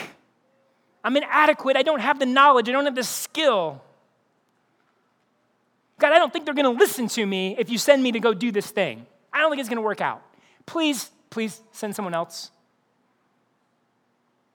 I'm 1.05 1.17
inadequate. 1.17 1.77
I 1.77 1.83
don't 1.83 2.01
have 2.01 2.19
the 2.19 2.27
knowledge. 2.27 2.69
I 2.69 2.73
don't 2.73 2.85
have 2.85 2.95
the 2.95 3.05
skill. 3.05 3.83
God, 5.99 6.13
I 6.13 6.19
don't 6.19 6.33
think 6.33 6.45
they're 6.45 6.55
going 6.55 6.65
to 6.65 6.79
listen 6.79 7.09
to 7.09 7.27
me 7.27 7.57
if 7.59 7.71
you 7.71 7.79
send 7.79 8.03
me 8.03 8.13
to 8.13 8.21
go 8.21 8.35
do 8.35 8.53
this 8.53 8.71
thing. 8.71 9.07
I 9.33 9.39
don't 9.39 9.51
think 9.51 9.61
it's 9.61 9.69
going 9.69 9.77
to 9.77 9.83
work 9.83 10.01
out. 10.01 10.23
Please, 10.67 11.11
please 11.31 11.61
send 11.73 11.95
someone 11.95 12.15
else. 12.15 12.51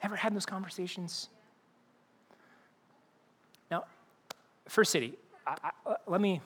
Ever 0.01 0.15
had 0.15 0.35
those 0.35 0.45
conversations? 0.45 1.29
Now, 3.71 3.85
First 4.67 4.91
City, 4.91 5.13
I, 5.45 5.55
I, 5.63 5.71
uh, 5.85 5.95
let 6.05 6.21
me 6.21 6.39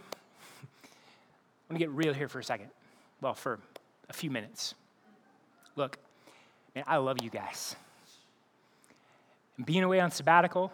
let 1.69 1.73
me 1.73 1.79
get 1.79 1.89
real 1.89 2.13
here 2.13 2.29
for 2.29 2.39
a 2.39 2.43
second. 2.43 2.69
Well, 3.19 3.33
for 3.33 3.59
a 4.09 4.13
few 4.13 4.31
minutes. 4.31 4.73
Look, 5.75 5.97
man, 6.75 6.83
I 6.87 6.97
love 6.97 7.17
you 7.21 7.29
guys. 7.29 7.75
And 9.57 9.65
being 9.65 9.83
away 9.83 9.99
on 9.99 10.11
sabbatical, 10.11 10.71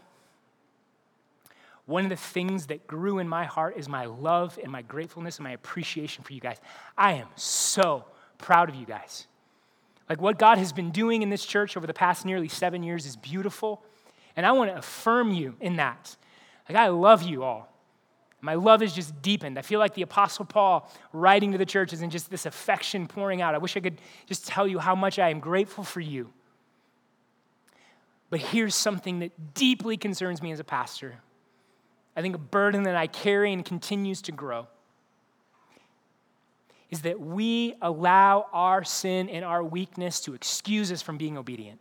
one 1.88 2.04
of 2.04 2.10
the 2.10 2.18
things 2.18 2.68
that 2.68 2.86
grew 2.86 3.18
in 3.18 3.28
my 3.28 3.46
heart 3.46 3.76
is 3.78 3.88
my 3.90 4.06
love 4.06 4.60
and 4.62 4.72
my 4.72 4.82
gratefulness 4.82 5.38
and 5.38 5.46
my 5.46 5.52
appreciation 5.52 6.24
for 6.24 6.34
you 6.34 6.42
guys. 6.42 6.58
I 6.98 7.14
am 7.14 7.28
so 7.36 8.06
proud 8.38 8.68
of 8.70 8.76
you 8.76 8.86
guys. 8.86 9.26
Like 10.10 10.22
what 10.22 10.38
God 10.38 10.58
has 10.58 10.74
been 10.74 10.92
doing 10.92 11.22
in 11.22 11.30
this 11.30 11.46
church 11.46 11.78
over 11.78 11.88
the 11.88 11.94
past 11.94 12.26
nearly 12.26 12.50
seven 12.50 12.84
years 12.84 13.06
is 13.06 13.16
beautiful. 13.16 13.84
And 14.36 14.46
I 14.46 14.52
want 14.52 14.70
to 14.70 14.78
affirm 14.78 15.32
you 15.32 15.56
in 15.62 15.78
that. 15.78 16.16
Like, 16.70 16.78
I 16.78 16.90
love 16.90 17.24
you 17.24 17.44
all. 17.44 17.74
My 18.42 18.54
love 18.54 18.84
is 18.84 18.94
just 18.94 19.20
deepened. 19.22 19.58
I 19.58 19.62
feel 19.62 19.80
like 19.80 19.96
the 19.96 20.04
Apostle 20.04 20.46
Paul 20.46 20.92
writing 21.12 21.54
to 21.54 21.58
the 21.58 21.66
churches 21.66 22.02
and 22.02 22.12
just 22.12 22.30
this 22.30 22.46
affection 22.46 23.08
pouring 23.08 23.42
out. 23.42 23.56
I 23.56 23.58
wish 23.58 23.76
I 23.76 23.80
could 23.80 24.00
just 24.28 24.46
tell 24.46 24.68
you 24.68 24.78
how 24.78 24.94
much 24.94 25.18
I 25.18 25.30
am 25.30 25.40
grateful 25.40 25.84
for 25.84 26.02
you. 26.02 26.32
But 28.30 28.42
here's 28.42 28.76
something 28.76 29.20
that 29.20 29.54
deeply 29.54 29.96
concerns 29.96 30.42
me 30.42 30.52
as 30.52 30.60
a 30.60 30.66
pastor 30.66 31.16
I 32.18 32.22
think 32.22 32.34
a 32.36 32.40
burden 32.40 32.84
that 32.84 32.96
I 32.96 33.06
carry 33.06 33.54
and 33.54 33.64
continues 33.64 34.24
to 34.24 34.32
grow 34.32 34.68
is 36.90 37.04
that 37.04 37.20
we 37.20 37.76
allow 37.80 38.48
our 38.52 38.84
sin 38.84 39.30
and 39.30 39.46
our 39.46 39.64
weakness 39.64 40.22
to 40.22 40.34
excuse 40.34 40.92
us 40.92 41.04
from 41.04 41.18
being 41.18 41.38
obedient. 41.38 41.80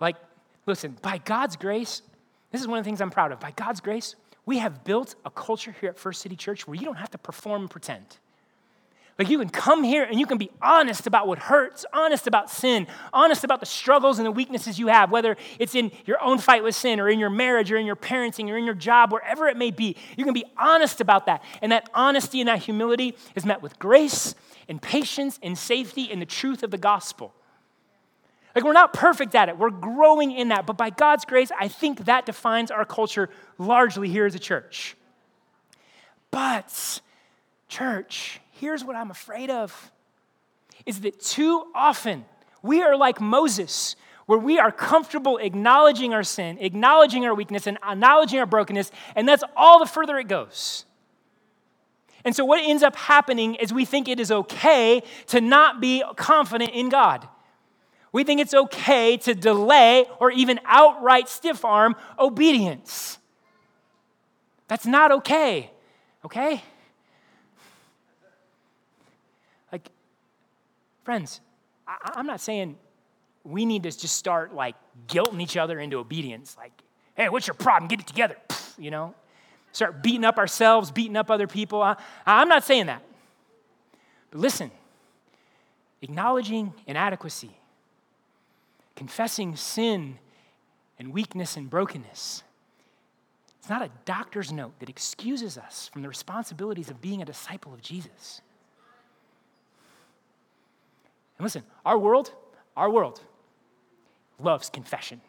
Like, 0.00 0.16
listen, 0.64 0.96
by 1.02 1.18
God's 1.18 1.56
grace, 1.56 2.00
this 2.50 2.62
is 2.62 2.66
one 2.66 2.78
of 2.78 2.84
the 2.84 2.88
things 2.88 3.02
I'm 3.02 3.10
proud 3.10 3.30
of. 3.30 3.40
By 3.40 3.50
God's 3.50 3.80
grace, 3.80 4.14
we 4.46 4.58
have 4.58 4.84
built 4.84 5.16
a 5.26 5.30
culture 5.30 5.74
here 5.78 5.90
at 5.90 5.98
First 5.98 6.22
City 6.22 6.36
Church 6.36 6.66
where 6.66 6.76
you 6.76 6.84
don't 6.84 6.96
have 6.96 7.10
to 7.10 7.18
perform 7.18 7.62
and 7.62 7.70
pretend. 7.70 8.06
Like 9.18 9.30
you 9.30 9.38
can 9.38 9.48
come 9.48 9.82
here 9.82 10.04
and 10.04 10.20
you 10.20 10.26
can 10.26 10.36
be 10.36 10.50
honest 10.60 11.06
about 11.06 11.26
what 11.26 11.38
hurts, 11.38 11.86
honest 11.92 12.26
about 12.26 12.50
sin, 12.50 12.86
honest 13.14 13.44
about 13.44 13.60
the 13.60 13.66
struggles 13.66 14.18
and 14.18 14.26
the 14.26 14.30
weaknesses 14.30 14.78
you 14.78 14.88
have, 14.88 15.10
whether 15.10 15.38
it's 15.58 15.74
in 15.74 15.90
your 16.04 16.22
own 16.22 16.36
fight 16.38 16.62
with 16.62 16.74
sin 16.74 17.00
or 17.00 17.08
in 17.08 17.18
your 17.18 17.30
marriage 17.30 17.72
or 17.72 17.78
in 17.78 17.86
your 17.86 17.96
parenting 17.96 18.50
or 18.50 18.58
in 18.58 18.66
your 18.66 18.74
job, 18.74 19.12
wherever 19.12 19.48
it 19.48 19.56
may 19.56 19.70
be. 19.70 19.96
You 20.18 20.24
can 20.24 20.34
be 20.34 20.44
honest 20.58 21.00
about 21.00 21.24
that. 21.26 21.42
And 21.62 21.72
that 21.72 21.88
honesty 21.94 22.40
and 22.40 22.48
that 22.48 22.58
humility 22.58 23.16
is 23.34 23.46
met 23.46 23.62
with 23.62 23.78
grace 23.78 24.34
and 24.68 24.82
patience 24.82 25.38
and 25.42 25.56
safety 25.56 26.12
and 26.12 26.20
the 26.20 26.26
truth 26.26 26.62
of 26.62 26.70
the 26.70 26.78
gospel. 26.78 27.32
Like 28.54 28.64
we're 28.64 28.74
not 28.74 28.92
perfect 28.92 29.34
at 29.34 29.48
it, 29.48 29.56
we're 29.56 29.70
growing 29.70 30.30
in 30.30 30.48
that. 30.48 30.66
But 30.66 30.76
by 30.76 30.90
God's 30.90 31.24
grace, 31.24 31.50
I 31.58 31.68
think 31.68 32.04
that 32.04 32.26
defines 32.26 32.70
our 32.70 32.84
culture 32.84 33.30
largely 33.56 34.10
here 34.10 34.26
as 34.26 34.34
a 34.34 34.38
church. 34.38 34.94
But, 36.30 37.00
church, 37.68 38.40
here's 38.60 38.84
what 38.84 38.96
I'm 38.96 39.10
afraid 39.10 39.50
of 39.50 39.92
is 40.84 41.00
that 41.00 41.20
too 41.20 41.64
often 41.74 42.24
we 42.62 42.82
are 42.82 42.96
like 42.96 43.20
Moses, 43.20 43.96
where 44.26 44.38
we 44.38 44.58
are 44.58 44.72
comfortable 44.72 45.38
acknowledging 45.38 46.12
our 46.12 46.22
sin, 46.22 46.58
acknowledging 46.60 47.24
our 47.24 47.34
weakness, 47.34 47.66
and 47.66 47.78
acknowledging 47.78 48.40
our 48.40 48.46
brokenness, 48.46 48.90
and 49.14 49.28
that's 49.28 49.44
all 49.56 49.78
the 49.78 49.86
further 49.86 50.18
it 50.18 50.28
goes. 50.28 50.84
And 52.24 52.34
so, 52.34 52.44
what 52.44 52.60
ends 52.62 52.82
up 52.82 52.96
happening 52.96 53.54
is 53.54 53.72
we 53.72 53.84
think 53.84 54.08
it 54.08 54.18
is 54.18 54.32
okay 54.32 55.02
to 55.28 55.40
not 55.40 55.80
be 55.80 56.02
confident 56.16 56.72
in 56.72 56.88
God. 56.88 57.28
We 58.12 58.24
think 58.24 58.40
it's 58.40 58.54
okay 58.54 59.16
to 59.18 59.34
delay 59.34 60.06
or 60.18 60.30
even 60.32 60.58
outright 60.64 61.28
stiff 61.28 61.64
arm 61.64 61.94
obedience. 62.18 63.18
That's 64.68 64.86
not 64.86 65.12
okay, 65.12 65.70
okay? 66.24 66.64
Friends, 71.06 71.40
I, 71.86 72.18
am 72.18 72.26
not 72.26 72.40
saying 72.40 72.76
we 73.44 73.64
need 73.64 73.84
to 73.84 73.92
just 73.92 74.16
start 74.16 74.52
like 74.52 74.74
guilting 75.06 75.40
each 75.40 75.56
other 75.56 75.78
into 75.78 75.98
obedience. 75.98 76.56
Like, 76.58 76.72
hey, 77.14 77.28
what's 77.28 77.46
your 77.46 77.54
problem? 77.54 77.86
Get 77.86 78.00
it 78.00 78.08
together. 78.08 78.36
You 78.76 78.90
know, 78.90 79.14
start 79.70 80.02
beating 80.02 80.24
up 80.24 80.36
ourselves, 80.36 80.90
beating 80.90 81.16
up 81.16 81.30
other 81.30 81.46
people. 81.46 81.80
I, 81.80 81.94
I'm 82.26 82.48
not 82.48 82.64
saying 82.64 82.86
that. 82.86 83.04
But 84.32 84.40
listen, 84.40 84.72
acknowledging 86.02 86.74
inadequacy, 86.88 87.52
confessing 88.96 89.54
sin 89.54 90.18
and 90.98 91.12
weakness 91.12 91.56
and 91.56 91.70
brokenness. 91.70 92.42
It's 93.60 93.70
not 93.70 93.80
a 93.80 93.90
doctor's 94.06 94.50
note 94.50 94.76
that 94.80 94.88
excuses 94.88 95.56
us 95.56 95.88
from 95.92 96.02
the 96.02 96.08
responsibilities 96.08 96.90
of 96.90 97.00
being 97.00 97.22
a 97.22 97.24
disciple 97.24 97.72
of 97.72 97.80
Jesus. 97.80 98.40
And 101.38 101.44
listen, 101.44 101.62
our 101.84 101.98
world, 101.98 102.32
our 102.76 102.90
world 102.90 103.20
loves 104.38 104.70
confession. 104.70 105.20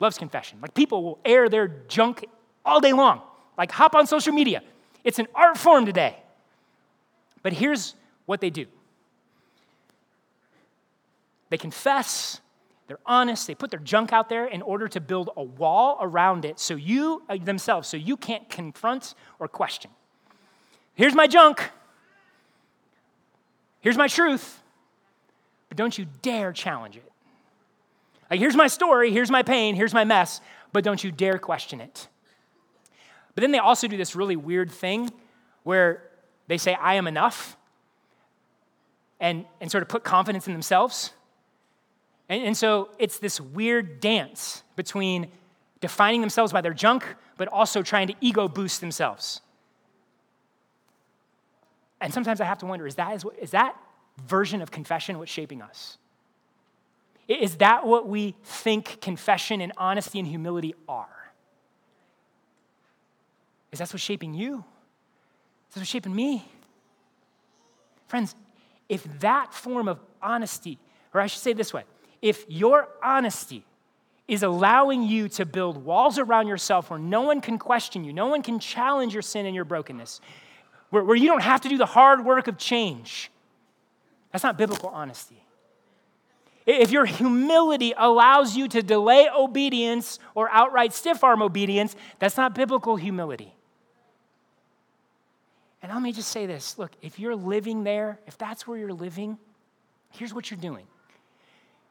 Loves 0.00 0.18
confession. 0.18 0.58
Like 0.60 0.74
people 0.74 1.02
will 1.02 1.18
air 1.24 1.48
their 1.48 1.68
junk 1.88 2.24
all 2.64 2.80
day 2.80 2.92
long. 2.92 3.22
Like 3.56 3.70
hop 3.70 3.94
on 3.94 4.06
social 4.06 4.32
media. 4.32 4.62
It's 5.04 5.18
an 5.18 5.28
art 5.34 5.58
form 5.58 5.86
today. 5.86 6.16
But 7.42 7.52
here's 7.52 7.94
what 8.26 8.40
they 8.40 8.50
do 8.50 8.66
they 11.50 11.58
confess, 11.58 12.40
they're 12.88 12.98
honest, 13.06 13.46
they 13.46 13.54
put 13.54 13.70
their 13.70 13.80
junk 13.80 14.12
out 14.12 14.28
there 14.28 14.46
in 14.46 14.60
order 14.62 14.88
to 14.88 15.00
build 15.00 15.30
a 15.36 15.42
wall 15.42 15.98
around 16.00 16.44
it 16.44 16.58
so 16.58 16.74
you, 16.74 17.22
uh, 17.28 17.36
themselves, 17.36 17.86
so 17.86 17.96
you 17.96 18.16
can't 18.16 18.48
confront 18.48 19.14
or 19.38 19.46
question. 19.46 19.90
Here's 20.94 21.14
my 21.14 21.26
junk. 21.26 21.70
Here's 23.84 23.98
my 23.98 24.08
truth, 24.08 24.62
but 25.68 25.76
don't 25.76 25.98
you 25.98 26.06
dare 26.22 26.54
challenge 26.54 26.96
it. 26.96 27.12
Like, 28.30 28.40
here's 28.40 28.56
my 28.56 28.66
story, 28.66 29.12
here's 29.12 29.30
my 29.30 29.42
pain, 29.42 29.74
here's 29.74 29.92
my 29.92 30.04
mess, 30.04 30.40
but 30.72 30.84
don't 30.84 31.04
you 31.04 31.12
dare 31.12 31.38
question 31.38 31.82
it. 31.82 32.08
But 33.34 33.42
then 33.42 33.52
they 33.52 33.58
also 33.58 33.86
do 33.86 33.98
this 33.98 34.16
really 34.16 34.36
weird 34.36 34.70
thing 34.70 35.10
where 35.64 36.02
they 36.46 36.56
say, 36.56 36.72
I 36.72 36.94
am 36.94 37.06
enough, 37.06 37.58
and, 39.20 39.44
and 39.60 39.70
sort 39.70 39.82
of 39.82 39.90
put 39.90 40.02
confidence 40.02 40.46
in 40.46 40.54
themselves. 40.54 41.12
And, 42.30 42.42
and 42.42 42.56
so 42.56 42.88
it's 42.98 43.18
this 43.18 43.38
weird 43.38 44.00
dance 44.00 44.62
between 44.76 45.28
defining 45.82 46.22
themselves 46.22 46.54
by 46.54 46.62
their 46.62 46.72
junk, 46.72 47.04
but 47.36 47.48
also 47.48 47.82
trying 47.82 48.06
to 48.06 48.14
ego 48.22 48.48
boost 48.48 48.80
themselves. 48.80 49.42
And 52.04 52.12
sometimes 52.12 52.42
I 52.42 52.44
have 52.44 52.58
to 52.58 52.66
wonder 52.66 52.86
is 52.86 52.96
that, 52.96 53.24
is, 53.40 53.52
that 53.52 53.76
version 54.26 54.60
of 54.60 54.70
confession 54.70 55.18
what's 55.18 55.32
shaping 55.32 55.62
us? 55.62 55.96
Is 57.26 57.56
that 57.56 57.86
what 57.86 58.06
we 58.06 58.34
think 58.44 59.00
confession 59.00 59.62
and 59.62 59.72
honesty 59.78 60.18
and 60.18 60.28
humility 60.28 60.74
are? 60.86 61.32
Is 63.72 63.78
that 63.78 63.90
what's 63.90 64.04
shaping 64.04 64.34
you? 64.34 64.56
Is 65.68 65.74
that 65.74 65.80
what's 65.80 65.90
shaping 65.90 66.14
me? 66.14 66.46
Friends, 68.06 68.34
if 68.90 69.02
that 69.20 69.54
form 69.54 69.88
of 69.88 69.98
honesty, 70.20 70.78
or 71.14 71.22
I 71.22 71.26
should 71.26 71.40
say 71.40 71.54
this 71.54 71.72
way, 71.72 71.84
if 72.20 72.44
your 72.48 72.86
honesty 73.02 73.64
is 74.28 74.42
allowing 74.42 75.04
you 75.04 75.30
to 75.30 75.46
build 75.46 75.82
walls 75.82 76.18
around 76.18 76.48
yourself 76.48 76.90
where 76.90 76.98
no 76.98 77.22
one 77.22 77.40
can 77.40 77.58
question 77.58 78.04
you, 78.04 78.12
no 78.12 78.26
one 78.26 78.42
can 78.42 78.58
challenge 78.58 79.14
your 79.14 79.22
sin 79.22 79.46
and 79.46 79.54
your 79.54 79.64
brokenness, 79.64 80.20
where, 80.94 81.02
where 81.02 81.16
you 81.16 81.26
don't 81.26 81.42
have 81.42 81.60
to 81.62 81.68
do 81.68 81.76
the 81.76 81.86
hard 81.86 82.24
work 82.24 82.46
of 82.46 82.56
change, 82.56 83.30
that's 84.30 84.44
not 84.44 84.56
biblical 84.56 84.90
honesty. 84.90 85.42
If 86.66 86.92
your 86.92 87.04
humility 87.04 87.92
allows 87.96 88.56
you 88.56 88.68
to 88.68 88.80
delay 88.80 89.28
obedience 89.28 90.20
or 90.36 90.48
outright 90.52 90.92
stiff 90.92 91.24
arm 91.24 91.42
obedience, 91.42 91.96
that's 92.20 92.36
not 92.36 92.54
biblical 92.54 92.94
humility. 92.94 93.52
And 95.82 95.92
let 95.92 96.00
me 96.00 96.12
just 96.12 96.30
say 96.30 96.46
this 96.46 96.78
look, 96.78 96.92
if 97.02 97.18
you're 97.18 97.36
living 97.36 97.82
there, 97.82 98.20
if 98.28 98.38
that's 98.38 98.66
where 98.66 98.78
you're 98.78 98.92
living, 98.92 99.36
here's 100.12 100.32
what 100.32 100.50
you're 100.50 100.60
doing 100.60 100.86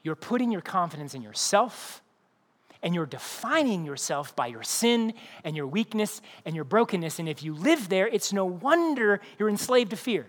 you're 0.01 0.15
putting 0.15 0.49
your 0.49 0.61
confidence 0.61 1.13
in 1.13 1.21
yourself 1.21 2.01
and 2.83 2.93
you're 2.93 3.05
defining 3.05 3.85
yourself 3.85 4.35
by 4.35 4.47
your 4.47 4.61
sin 4.61 5.13
and 5.43 5.55
your 5.55 5.65
weakness 5.65 6.21
and 6.45 6.53
your 6.53 6.65
brokenness. 6.65 7.17
And 7.17 7.27
if 7.29 7.41
you 7.41 7.55
live 7.55 7.89
there, 7.89 8.07
it's 8.07 8.33
no 8.33 8.45
wonder 8.45 9.21
you're 9.39 9.49
enslaved 9.49 9.91
to 9.91 9.95
fear. 9.95 10.27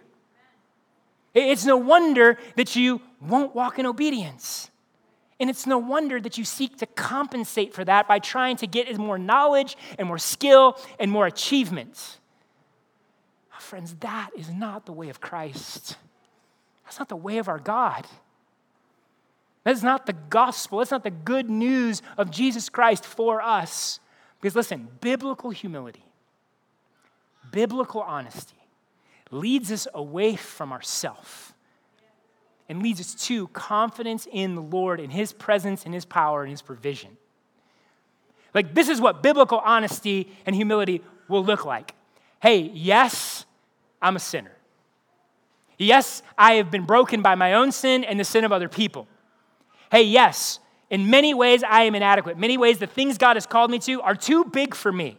It's 1.35 1.67
no 1.67 1.77
wonder 1.77 2.39
that 2.55 2.77
you 2.77 3.01
won't 3.21 3.57
walk 3.57 3.81
in 3.81 3.87
obedience. 3.87 4.71
And 5.41 5.51
it's 5.51 5.67
no 5.67 5.79
wonder 5.79 6.21
that 6.21 6.39
you 6.39 6.45
seek 6.45 6.79
to 6.79 6.87
compensate 6.87 7.75
for 7.75 7.85
that 7.85 8.07
by 8.07 8.21
trying 8.21 8.57
to 8.59 8.69
get 8.69 8.97
more 8.97 9.19
knowledge 9.19 9.77
and 9.99 10.07
more 10.07 10.19
skill 10.19 10.79
and 11.01 11.11
more 11.11 11.27
achievements. 11.27 12.19
Ah, 13.53 13.59
friends, 13.59 13.97
that 13.99 14.31
is 14.37 14.49
not 14.49 14.87
the 14.87 14.93
way 14.93 15.09
of 15.09 15.21
Christ. 15.21 15.97
That's 16.85 17.01
not 17.01 17.09
the 17.09 17.17
way 17.17 17.39
of 17.39 17.49
our 17.49 17.59
God. 17.59 18.07
That's 19.65 19.83
not 19.83 20.07
the 20.07 20.13
gospel. 20.13 20.79
That's 20.79 20.91
not 20.91 21.03
the 21.03 21.11
good 21.11 21.51
news 21.51 22.03
of 22.17 22.31
Jesus 22.31 22.69
Christ 22.69 23.05
for 23.05 23.41
us. 23.43 23.99
Because 24.41 24.55
listen, 24.55 24.89
biblical 25.01 25.51
humility, 25.51 26.05
biblical 27.51 28.03
honesty 28.03 28.57
leads 29.31 29.73
us 29.73 29.89
away 29.95 30.37
from 30.37 30.71
ourself 30.71 31.55
and 32.69 32.83
leads 32.83 33.01
us 33.01 33.15
to 33.27 33.49
confidence 33.49 34.29
in 34.31 34.55
the 34.55 34.63
Lord, 34.63 35.01
in 35.01 35.11
His 35.11 35.33
presence, 35.33 35.85
in 35.85 35.93
His 35.93 36.05
power, 36.05 36.43
and 36.43 36.51
His 36.51 36.63
provision. 36.63 37.17
Like, 38.53 38.75
this 38.75 38.89
is 38.89 39.01
what 39.01 39.23
biblical 39.23 39.59
honesty 39.59 40.29
and 40.47 40.55
humility 40.55 41.03
will 41.29 41.45
look 41.45 41.65
like. 41.65 41.95
Hey, 42.41 42.71
yes, 42.75 43.45
I'm 44.01 44.17
a 44.17 44.21
sinner. 44.21 44.53
Yes, 45.79 46.23
I 46.39 46.55
have 46.55 46.71
been 46.71 46.85
broken 46.85 47.21
by 47.21 47.35
my 47.35 47.55
own 47.55 47.73
sin 47.73 48.05
and 48.05 48.21
the 48.21 48.25
sin 48.25 48.45
of 48.45 48.53
other 48.53 48.69
people. 48.69 49.09
Hey, 49.95 50.03
yes, 50.03 50.59
in 50.91 51.09
many 51.09 51.35
ways 51.35 51.63
I 51.63 51.83
am 51.83 51.95
inadequate. 51.95 52.37
Many 52.37 52.59
ways 52.59 52.81
the 52.81 52.87
things 52.89 53.17
God 53.17 53.37
has 53.37 53.47
called 53.47 53.71
me 53.71 53.79
to 53.79 54.03
are 54.03 54.17
too 54.17 54.45
big 54.45 54.75
for 54.75 54.91
me. 54.91 55.17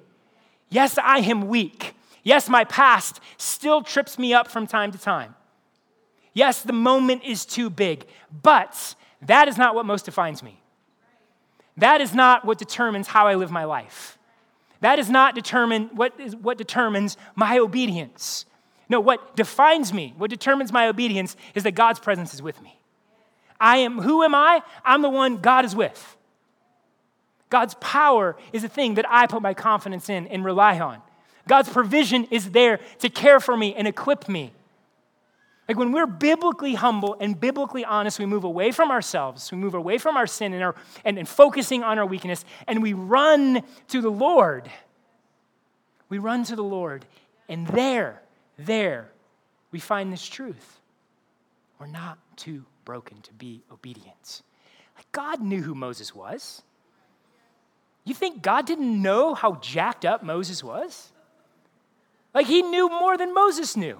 Yes, 0.67 0.97
I 0.97 1.19
am 1.19 1.47
weak. 1.47 1.95
Yes, 2.23 2.49
my 2.49 2.65
past 2.65 3.21
still 3.37 3.81
trips 3.83 4.19
me 4.19 4.33
up 4.33 4.49
from 4.49 4.67
time 4.67 4.91
to 4.91 4.97
time. 4.97 5.33
Yes, 6.33 6.61
the 6.61 6.73
moment 6.73 7.23
is 7.23 7.45
too 7.45 7.69
big, 7.69 8.05
but 8.43 8.95
that 9.21 9.47
is 9.47 9.57
not 9.57 9.75
what 9.75 9.85
most 9.85 10.03
defines 10.03 10.43
me. 10.43 10.61
That 11.77 12.01
is 12.01 12.13
not 12.13 12.43
what 12.43 12.57
determines 12.57 13.07
how 13.07 13.27
I 13.27 13.35
live 13.35 13.51
my 13.51 13.63
life. 13.63 14.17
That 14.81 14.99
is 14.99 15.09
not 15.09 15.35
determine 15.35 15.89
what, 15.93 16.19
is, 16.19 16.35
what 16.35 16.57
determines 16.57 17.15
my 17.33 17.59
obedience. 17.59 18.43
No, 18.89 18.99
what 18.99 19.37
defines 19.37 19.93
me, 19.93 20.13
what 20.17 20.29
determines 20.29 20.73
my 20.73 20.89
obedience 20.89 21.37
is 21.53 21.63
that 21.63 21.75
God's 21.75 22.01
presence 22.01 22.33
is 22.33 22.41
with 22.41 22.61
me. 22.61 22.74
I 23.59 23.77
am, 23.77 23.99
who 23.99 24.23
am 24.23 24.35
I? 24.35 24.61
I'm 24.83 25.01
the 25.01 25.09
one 25.09 25.37
God 25.37 25.65
is 25.65 25.75
with. 25.75 26.17
God's 27.49 27.75
power 27.75 28.35
is 28.51 28.63
a 28.63 28.69
thing 28.69 28.95
that 28.95 29.05
I 29.09 29.27
put 29.27 29.41
my 29.41 29.53
confidence 29.53 30.09
in 30.09 30.27
and 30.27 30.43
rely 30.43 30.79
on. 30.79 31.01
God's 31.47 31.69
provision 31.69 32.25
is 32.31 32.51
there 32.51 32.79
to 32.99 33.09
care 33.09 33.39
for 33.39 33.55
me 33.55 33.75
and 33.75 33.87
equip 33.87 34.27
me. 34.27 34.51
Like 35.67 35.77
when 35.77 35.91
we're 35.91 36.07
biblically 36.07 36.75
humble 36.75 37.15
and 37.19 37.39
biblically 37.39 37.85
honest, 37.85 38.19
we 38.19 38.25
move 38.25 38.43
away 38.43 38.71
from 38.71 38.91
ourselves, 38.91 39.51
we 39.51 39.57
move 39.57 39.73
away 39.73 39.97
from 39.97 40.15
our 40.15 40.27
sin 40.27 40.53
and, 40.53 40.63
our, 40.63 40.75
and, 41.03 41.17
and 41.17 41.27
focusing 41.27 41.83
on 41.83 41.97
our 41.97 42.05
weakness, 42.05 42.45
and 42.67 42.83
we 42.83 42.93
run 42.93 43.63
to 43.87 44.01
the 44.01 44.11
Lord. 44.11 44.69
We 46.07 46.19
run 46.19 46.43
to 46.45 46.55
the 46.55 46.63
Lord, 46.63 47.05
and 47.49 47.65
there, 47.67 48.21
there, 48.59 49.09
we 49.71 49.79
find 49.79 50.13
this 50.13 50.25
truth. 50.25 50.79
We're 51.79 51.87
not 51.87 52.19
too 52.35 52.65
broken 52.85 53.21
to 53.23 53.33
be 53.33 53.63
obedient. 53.71 54.41
Like 54.95 55.11
God 55.11 55.41
knew 55.41 55.61
who 55.61 55.75
Moses 55.75 56.15
was. 56.15 56.61
You 58.05 58.13
think 58.13 58.41
God 58.41 58.65
didn't 58.65 59.01
know 59.01 59.33
how 59.33 59.55
jacked 59.55 60.05
up 60.05 60.23
Moses 60.23 60.63
was? 60.63 61.11
Like 62.33 62.45
he 62.45 62.61
knew 62.61 62.87
more 62.87 63.17
than 63.17 63.33
Moses 63.33 63.75
knew. 63.75 63.99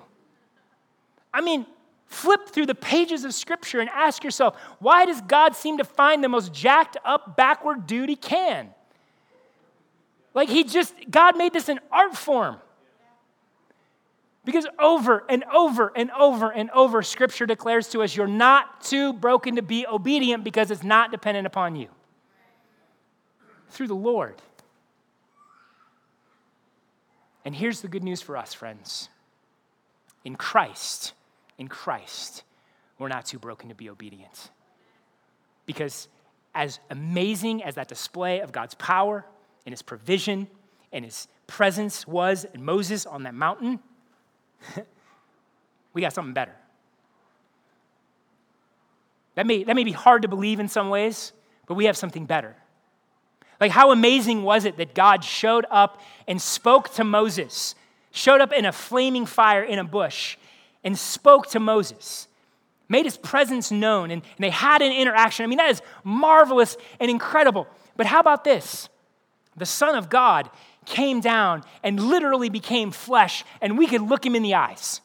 I 1.34 1.41
mean, 1.41 1.65
flip 2.06 2.48
through 2.50 2.67
the 2.67 2.76
pages 2.76 3.26
of 3.26 3.34
Scripture 3.34 3.80
and 3.80 3.89
ask 3.89 4.24
yourself, 4.24 4.56
why 4.80 5.06
does 5.06 5.21
God 5.21 5.56
seem 5.56 5.80
to 5.80 5.84
find 5.84 6.24
the 6.24 6.30
most 6.30 6.54
jacked 6.54 6.98
up, 7.04 7.36
backward 7.36 7.88
dude 7.88 8.10
he 8.10 8.15
can? 8.15 8.69
Like 10.34 10.50
he 10.50 10.63
just, 10.63 10.93
God 11.10 11.38
made 11.38 11.54
this 11.54 11.67
an 11.67 11.80
art 11.91 12.15
form. 12.15 12.58
Because 14.45 14.67
over 14.77 15.23
and 15.27 15.43
over 15.51 15.91
and 15.95 16.12
over 16.12 16.51
and 16.51 16.69
over, 16.69 17.01
Scripture 17.01 17.47
declares 17.47 17.89
to 17.89 18.03
us 18.03 18.15
you're 18.15 18.27
not 18.27 18.81
too 18.81 19.12
broken 19.12 19.55
to 19.55 19.63
be 19.63 19.88
obedient 19.88 20.43
because 20.43 20.69
it's 20.69 20.84
not 20.84 21.12
dependent 21.12 21.47
upon 21.47 21.75
you. 21.75 21.88
Through 23.69 23.88
the 23.88 23.95
Lord. 23.95 24.36
And 27.43 27.55
here's 27.55 27.81
the 27.81 27.88
good 27.88 28.03
news 28.03 28.21
for 28.21 28.38
us, 28.38 28.53
friends. 28.53 29.10
In 30.23 30.36
Christ, 30.36 31.13
in 31.58 31.67
Christ, 31.67 32.43
we're 32.99 33.08
not 33.08 33.25
too 33.25 33.39
broken 33.39 33.69
to 33.69 33.75
be 33.75 33.89
obedient. 33.89 34.51
Because 35.65 36.08
as 36.53 36.79
amazing 36.91 37.63
as 37.63 37.75
that 37.75 37.88
display 37.88 38.39
of 38.41 38.51
God's 38.51 38.75
power 38.75 39.25
and 39.65 39.73
his 39.73 39.81
provision 39.81 40.47
and 40.91 41.03
his 41.03 41.27
presence 41.47 42.08
was 42.08 42.45
in 42.53 42.63
Moses 42.63 43.05
on 43.05 43.23
that 43.23 43.34
mountain, 43.34 43.79
we 45.94 46.02
got 46.02 46.13
something 46.13 46.34
better. 46.34 46.56
That 49.36 49.46
may, 49.46 49.63
that 49.63 49.76
may 49.76 49.84
be 49.84 49.91
hard 49.91 50.22
to 50.22 50.28
believe 50.28 50.60
in 50.60 50.68
some 50.68 50.89
ways, 50.89 51.34
but 51.68 51.76
we 51.76 51.86
have 51.86 51.98
something 51.98 52.26
better. 52.26 52.56
Like, 53.60 53.72
how 53.72 53.91
amazing 53.91 54.44
was 54.44 54.65
it 54.65 54.78
that 54.78 54.96
God 54.96 55.24
showed 55.24 55.65
up 55.70 56.02
and 56.28 56.41
spoke 56.41 56.94
to 56.96 57.04
Moses, 57.04 57.76
showed 58.12 58.41
up 58.41 58.52
in 58.52 58.65
a 58.65 58.72
flaming 58.72 59.26
fire 59.26 59.63
in 59.63 59.80
a 59.80 59.84
bush, 59.84 60.38
and 60.84 60.98
spoke 60.98 61.48
to 61.52 61.60
Moses, 61.60 62.28
made 62.88 63.06
his 63.06 63.18
presence 63.18 63.72
known, 63.72 64.12
and, 64.12 64.22
and 64.38 64.44
they 64.44 64.50
had 64.50 64.82
an 64.82 64.91
interaction. 64.91 65.44
I 65.44 65.48
mean, 65.48 65.58
that 65.58 65.72
is 65.72 65.82
marvelous 66.04 66.78
and 67.00 67.10
incredible. 67.10 67.68
But 67.98 68.06
how 68.06 68.20
about 68.20 68.44
this? 68.44 68.89
The 69.58 69.65
Son 69.65 69.96
of 69.96 70.10
God 70.10 70.50
came 70.86 71.19
down 71.19 71.63
and 71.84 72.00
literally 72.00 72.50
became 72.50 72.91
flesh, 72.91 73.43
and 73.62 73.78
we 73.78 73.88
could 73.88 74.02
look 74.02 74.26
him 74.26 74.36
in 74.36 74.43
the 74.43 74.56
eyes. 74.56 75.02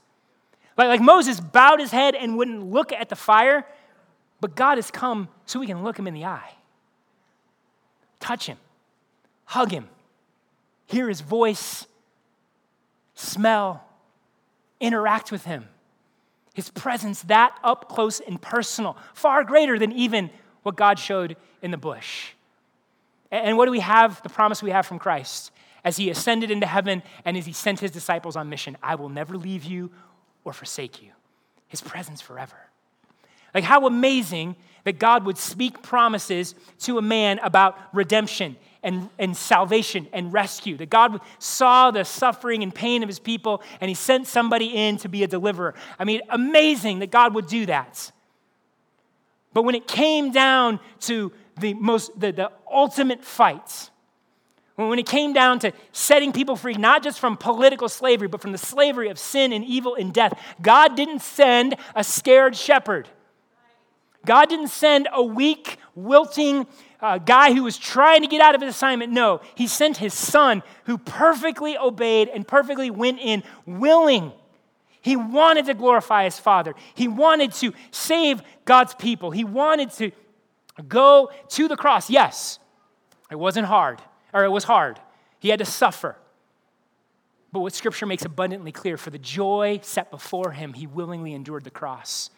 Like, 0.77 0.89
like 0.89 1.01
Moses 1.01 1.41
bowed 1.41 1.81
his 1.81 1.91
head 1.91 2.15
and 2.15 2.37
wouldn't 2.37 2.65
look 2.71 2.93
at 2.93 3.09
the 3.09 3.17
fire, 3.17 3.67
but 4.41 4.55
God 4.55 4.79
has 4.79 4.91
come 4.91 5.29
so 5.47 5.61
we 5.61 5.67
can 5.67 5.83
look 5.83 5.99
him 5.99 6.07
in 6.07 6.15
the 6.15 6.25
eye 6.25 6.55
touch 8.21 8.47
him, 8.47 8.59
hug 9.47 9.73
him, 9.73 9.89
hear 10.87 11.09
his 11.09 11.23
voice, 11.23 11.87
smell, 13.15 13.83
interact 14.79 15.33
with 15.33 15.45
him. 15.45 15.67
His 16.55 16.69
presence 16.71 17.23
that 17.23 17.59
up 17.65 17.89
close 17.89 18.21
and 18.21 18.41
personal, 18.41 18.97
far 19.15 19.45
greater 19.45 19.79
than 19.79 19.93
even 19.93 20.31
what 20.63 20.77
God 20.77 20.99
showed 20.99 21.37
in 21.63 21.71
the 21.71 21.77
bush. 21.77 22.33
And 23.31 23.57
what 23.57 23.67
do 23.67 23.71
we 23.71 23.81
have, 23.81 24.23
the 24.23 24.29
promise 24.29 24.63
we 24.63 24.71
have 24.71 24.85
from 24.85 24.99
Christ? 24.99 25.53
As 25.85 25.97
he 25.97 26.11
ascended 26.11 26.51
into 26.51 26.67
heaven 26.67 27.03
and 27.25 27.37
as 27.37 27.47
he 27.47 27.53
sent 27.53 27.81
his 27.81 27.91
disciples 27.91 28.37
on 28.37 28.49
mission 28.49 28.77
I 28.83 28.95
will 28.95 29.09
never 29.09 29.37
leave 29.37 29.65
you 29.65 29.91
or 30.45 30.53
forsake 30.53 31.03
you. 31.03 31.11
His 31.69 31.81
presence 31.81 32.21
forever. 32.21 32.57
Like, 33.55 33.65
how 33.65 33.87
amazing 33.87 34.57
that 34.85 34.99
God 34.99 35.25
would 35.25 35.39
speak 35.39 35.83
promises 35.83 36.55
to 36.81 36.99
a 36.99 37.03
man 37.03 37.39
about 37.41 37.79
redemption 37.93 38.57
and, 38.83 39.09
and 39.19 39.37
salvation 39.37 40.09
and 40.13 40.33
rescue. 40.33 40.77
That 40.77 40.91
God 40.91 41.21
saw 41.39 41.91
the 41.91 42.05
suffering 42.05 42.63
and 42.63 42.75
pain 42.75 43.03
of 43.03 43.09
his 43.09 43.19
people 43.19 43.63
and 43.81 43.89
he 43.89 43.95
sent 43.95 44.27
somebody 44.27 44.67
in 44.67 44.97
to 44.99 45.09
be 45.09 45.23
a 45.23 45.27
deliverer. 45.27 45.75
I 45.99 46.05
mean, 46.05 46.23
amazing 46.31 47.01
that 47.01 47.11
God 47.11 47.35
would 47.35 47.47
do 47.47 47.67
that. 47.67 48.11
But 49.53 49.65
when 49.65 49.75
it 49.75 49.87
came 49.87 50.31
down 50.33 50.81
to 51.01 51.33
the 51.59 51.75
most 51.75 52.19
the, 52.19 52.33
the 52.33 52.53
ultimate 52.71 53.25
fight, 53.25 53.91
when 54.89 54.99
it 54.99 55.07
came 55.07 55.33
down 55.33 55.59
to 55.61 55.73
setting 55.93 56.33
people 56.33 56.57
free, 56.57 56.75
not 56.75 57.03
just 57.03 57.19
from 57.19 57.37
political 57.37 57.89
slavery, 57.89 58.29
but 58.29 58.41
from 58.41 58.53
the 58.53 58.59
slavery 58.59 59.09
of 59.09 59.19
sin 59.19 59.53
and 59.53 59.65
evil 59.65 59.95
and 59.95 60.13
death, 60.13 60.39
God 60.63 60.97
didn't 60.97 61.21
send 61.21 61.77
a 61.95 62.05
scared 62.05 62.57
shepherd. 62.57 63.09
God 64.25 64.49
didn't 64.49 64.69
send 64.69 65.09
a 65.13 65.23
weak, 65.23 65.79
wilting 65.95 66.67
uh, 67.01 67.19
guy 67.19 67.53
who 67.53 67.65
was 67.65 67.79
trying 67.79 68.21
to 68.23 68.27
get 68.27 68.41
out 68.41 68.55
of 68.55 68.61
his 68.61 68.75
assignment. 68.75 69.13
No, 69.13 69.41
he 69.55 69.67
sent 69.67 69.97
his 69.97 70.15
son 70.15 70.63
who 70.85 70.99
perfectly 70.99 71.77
obeyed 71.79 72.29
and 72.29 72.47
perfectly 72.47 72.91
went 72.91 73.19
in 73.19 73.43
willing. 73.67 74.33
He 75.01 75.17
wanted 75.17 75.67
to 75.67 75.75
glorify 75.75 76.25
his 76.25 76.39
father. 76.39 76.75
He 76.95 77.09
wanted 77.09 77.53
to 77.55 77.73
save 77.91 78.43
God's 78.67 78.95
people. 78.95 79.31
He 79.31 79.45
wanted 79.45 79.91
to 79.93 80.11
go 80.87 81.31
to 81.49 81.69
the 81.69 81.77
cross. 81.77 82.11
Yes, 82.11 82.59
it 83.31 83.37
wasn't 83.37 83.67
hard, 83.67 84.03
or 84.33 84.45
it 84.45 84.51
was 84.51 84.65
hard. 84.65 85.01
He 85.39 85.49
had 85.49 85.59
to 85.59 85.65
suffer. 85.65 86.17
But 87.53 87.61
what 87.61 87.73
scripture 87.73 88.07
makes 88.07 88.25
abundantly 88.25 88.73
clear 88.73 88.97
for 88.97 89.11
the 89.11 89.19
joy 89.19 89.81
set 89.83 90.11
before 90.11 90.53
him, 90.53 90.73
he 90.73 90.87
willingly 90.87 91.35
endured 91.35 91.65
the 91.65 91.71
cross. 91.71 92.31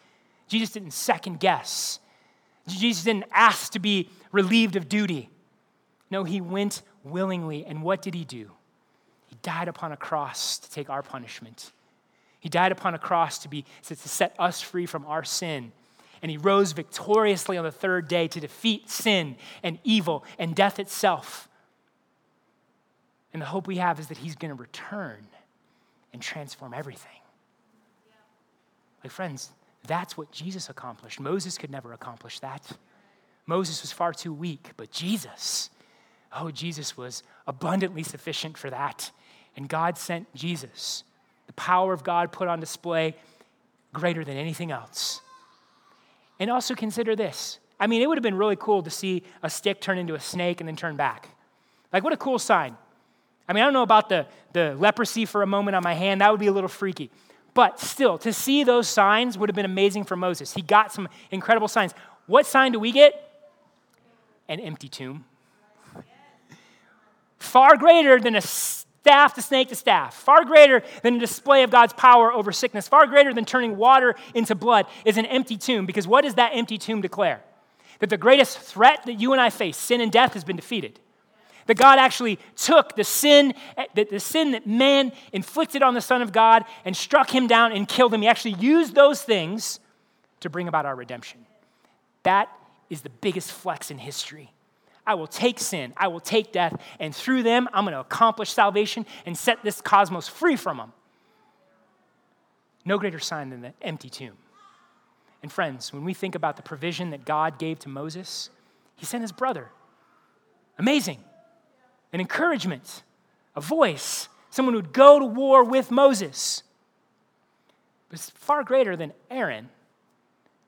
Jesus 0.47 0.71
didn't 0.71 0.91
second 0.91 1.39
guess. 1.39 1.99
Jesus 2.67 3.03
didn't 3.03 3.25
ask 3.31 3.71
to 3.73 3.79
be 3.79 4.09
relieved 4.31 4.75
of 4.75 4.89
duty. 4.89 5.29
No, 6.09 6.23
he 6.23 6.41
went 6.41 6.81
willingly. 7.03 7.65
And 7.65 7.83
what 7.83 8.01
did 8.01 8.13
he 8.13 8.23
do? 8.23 8.51
He 9.27 9.37
died 9.41 9.67
upon 9.67 9.91
a 9.91 9.97
cross 9.97 10.59
to 10.59 10.71
take 10.71 10.89
our 10.89 11.03
punishment. 11.03 11.71
He 12.39 12.49
died 12.49 12.71
upon 12.71 12.93
a 12.93 12.99
cross 12.99 13.39
to, 13.39 13.49
be, 13.49 13.65
to 13.83 13.95
set 13.95 14.35
us 14.37 14.61
free 14.61 14.85
from 14.85 15.05
our 15.05 15.23
sin. 15.23 15.71
And 16.21 16.29
he 16.29 16.37
rose 16.37 16.71
victoriously 16.71 17.57
on 17.57 17.63
the 17.63 17.71
third 17.71 18.07
day 18.07 18.27
to 18.29 18.39
defeat 18.39 18.89
sin 18.89 19.35
and 19.61 19.79
evil 19.83 20.23
and 20.39 20.55
death 20.55 20.79
itself. 20.79 21.49
And 23.33 23.41
the 23.41 23.47
hope 23.47 23.67
we 23.67 23.77
have 23.77 23.99
is 23.99 24.07
that 24.07 24.17
he's 24.17 24.35
going 24.35 24.55
to 24.55 24.61
return 24.61 25.25
and 26.13 26.21
transform 26.21 26.73
everything. 26.73 27.09
Like, 29.03 29.11
friends, 29.11 29.49
that's 29.85 30.15
what 30.15 30.31
Jesus 30.31 30.69
accomplished. 30.69 31.19
Moses 31.19 31.57
could 31.57 31.71
never 31.71 31.91
accomplish 31.91 32.39
that. 32.39 32.77
Moses 33.45 33.81
was 33.81 33.91
far 33.91 34.13
too 34.13 34.33
weak, 34.33 34.71
but 34.77 34.91
Jesus, 34.91 35.69
oh, 36.31 36.51
Jesus 36.51 36.95
was 36.95 37.23
abundantly 37.45 38.03
sufficient 38.03 38.57
for 38.57 38.69
that. 38.69 39.11
And 39.57 39.67
God 39.67 39.97
sent 39.97 40.33
Jesus, 40.33 41.03
the 41.47 41.53
power 41.53 41.91
of 41.91 42.03
God 42.03 42.31
put 42.31 42.47
on 42.47 42.59
display 42.59 43.15
greater 43.91 44.23
than 44.23 44.37
anything 44.37 44.71
else. 44.71 45.21
And 46.39 46.49
also 46.49 46.75
consider 46.75 47.15
this. 47.15 47.59
I 47.79 47.87
mean, 47.87 48.01
it 48.01 48.07
would 48.07 48.17
have 48.17 48.23
been 48.23 48.37
really 48.37 48.55
cool 48.55 48.81
to 48.83 48.89
see 48.89 49.23
a 49.41 49.49
stick 49.49 49.81
turn 49.81 49.97
into 49.97 50.15
a 50.15 50.19
snake 50.19 50.61
and 50.61 50.67
then 50.67 50.75
turn 50.75 50.95
back. 50.95 51.29
Like, 51.91 52.03
what 52.03 52.13
a 52.13 52.17
cool 52.17 52.39
sign. 52.39 52.77
I 53.47 53.53
mean, 53.53 53.61
I 53.63 53.65
don't 53.65 53.73
know 53.73 53.83
about 53.83 54.09
the, 54.09 54.25
the 54.53 54.75
leprosy 54.75 55.25
for 55.25 55.41
a 55.41 55.47
moment 55.47 55.75
on 55.75 55.83
my 55.83 55.93
hand, 55.93 56.21
that 56.21 56.31
would 56.31 56.39
be 56.39 56.47
a 56.47 56.51
little 56.51 56.69
freaky. 56.69 57.11
But 57.53 57.79
still, 57.79 58.17
to 58.19 58.33
see 58.33 58.63
those 58.63 58.87
signs 58.87 59.37
would 59.37 59.49
have 59.49 59.55
been 59.55 59.65
amazing 59.65 60.05
for 60.05 60.15
Moses. 60.15 60.53
He 60.53 60.61
got 60.61 60.91
some 60.91 61.07
incredible 61.29 61.67
signs. 61.67 61.93
What 62.25 62.45
sign 62.45 62.71
do 62.71 62.79
we 62.79 62.91
get? 62.91 63.29
An 64.47 64.59
empty 64.59 64.89
tomb. 64.89 65.25
Far 67.37 67.77
greater 67.77 68.19
than 68.19 68.35
a 68.35 68.41
staff 68.41 69.33
to 69.33 69.41
snake 69.41 69.67
to 69.69 69.75
staff, 69.75 70.13
far 70.13 70.45
greater 70.45 70.81
than 71.01 71.15
a 71.15 71.19
display 71.19 71.63
of 71.63 71.69
God's 71.69 71.91
power 71.93 72.31
over 72.31 72.53
sickness, 72.53 72.87
far 72.87 73.05
greater 73.05 73.33
than 73.33 73.43
turning 73.43 73.75
water 73.75 74.15
into 74.33 74.55
blood 74.55 74.85
is 75.03 75.17
an 75.17 75.25
empty 75.25 75.57
tomb. 75.57 75.85
Because 75.85 76.07
what 76.07 76.23
does 76.23 76.35
that 76.35 76.51
empty 76.53 76.77
tomb 76.77 77.01
declare? 77.01 77.43
That 77.99 78.09
the 78.09 78.17
greatest 78.17 78.57
threat 78.57 79.05
that 79.05 79.19
you 79.19 79.33
and 79.33 79.41
I 79.41 79.49
face, 79.49 79.77
sin 79.77 79.99
and 79.99 80.11
death, 80.11 80.33
has 80.33 80.43
been 80.45 80.55
defeated. 80.55 80.99
That 81.67 81.77
God 81.77 81.99
actually 81.99 82.39
took 82.55 82.95
the 82.95 83.03
sin, 83.03 83.53
that 83.95 84.09
the 84.09 84.19
sin 84.19 84.51
that 84.51 84.67
man 84.67 85.13
inflicted 85.31 85.81
on 85.81 85.93
the 85.93 86.01
Son 86.01 86.21
of 86.21 86.31
God 86.31 86.65
and 86.83 86.95
struck 86.95 87.29
him 87.29 87.47
down 87.47 87.71
and 87.71 87.87
killed 87.87 88.13
him. 88.13 88.21
He 88.21 88.27
actually 88.27 88.55
used 88.55 88.95
those 88.95 89.21
things 89.21 89.79
to 90.41 90.49
bring 90.49 90.67
about 90.67 90.85
our 90.85 90.95
redemption. 90.95 91.45
That 92.23 92.49
is 92.89 93.01
the 93.01 93.09
biggest 93.09 93.51
flex 93.51 93.91
in 93.91 93.97
history. 93.97 94.51
I 95.05 95.15
will 95.15 95.27
take 95.27 95.59
sin, 95.59 95.93
I 95.97 96.07
will 96.07 96.21
take 96.21 96.53
death, 96.53 96.81
and 96.97 97.13
through 97.13 97.43
them, 97.43 97.67
I'm 97.73 97.83
going 97.83 97.93
to 97.93 97.99
accomplish 97.99 98.51
salvation 98.51 99.05
and 99.25 99.37
set 99.37 99.61
this 99.61 99.81
cosmos 99.81 100.29
free 100.29 100.55
from 100.55 100.77
them. 100.77 100.93
No 102.85 102.97
greater 102.97 103.19
sign 103.19 103.49
than 103.49 103.61
the 103.61 103.73
empty 103.81 104.09
tomb. 104.09 104.37
And 105.41 105.51
friends, 105.51 105.91
when 105.91 106.05
we 106.05 106.13
think 106.13 106.35
about 106.35 106.55
the 106.55 106.61
provision 106.61 107.09
that 107.09 107.25
God 107.25 107.59
gave 107.59 107.79
to 107.79 107.89
Moses, 107.89 108.49
he 108.95 109.05
sent 109.05 109.21
his 109.21 109.33
brother. 109.33 109.69
Amazing 110.77 111.19
an 112.13 112.19
encouragement, 112.19 113.03
a 113.55 113.61
voice, 113.61 114.29
someone 114.51 114.75
who'd 114.75 114.93
go 114.93 115.19
to 115.19 115.25
war 115.25 115.63
with 115.63 115.89
Moses. 115.91 116.61
But 118.07 118.19
it's 118.19 118.29
far 118.29 118.63
greater 118.63 118.95
than 118.95 119.13
Aaron. 119.29 119.69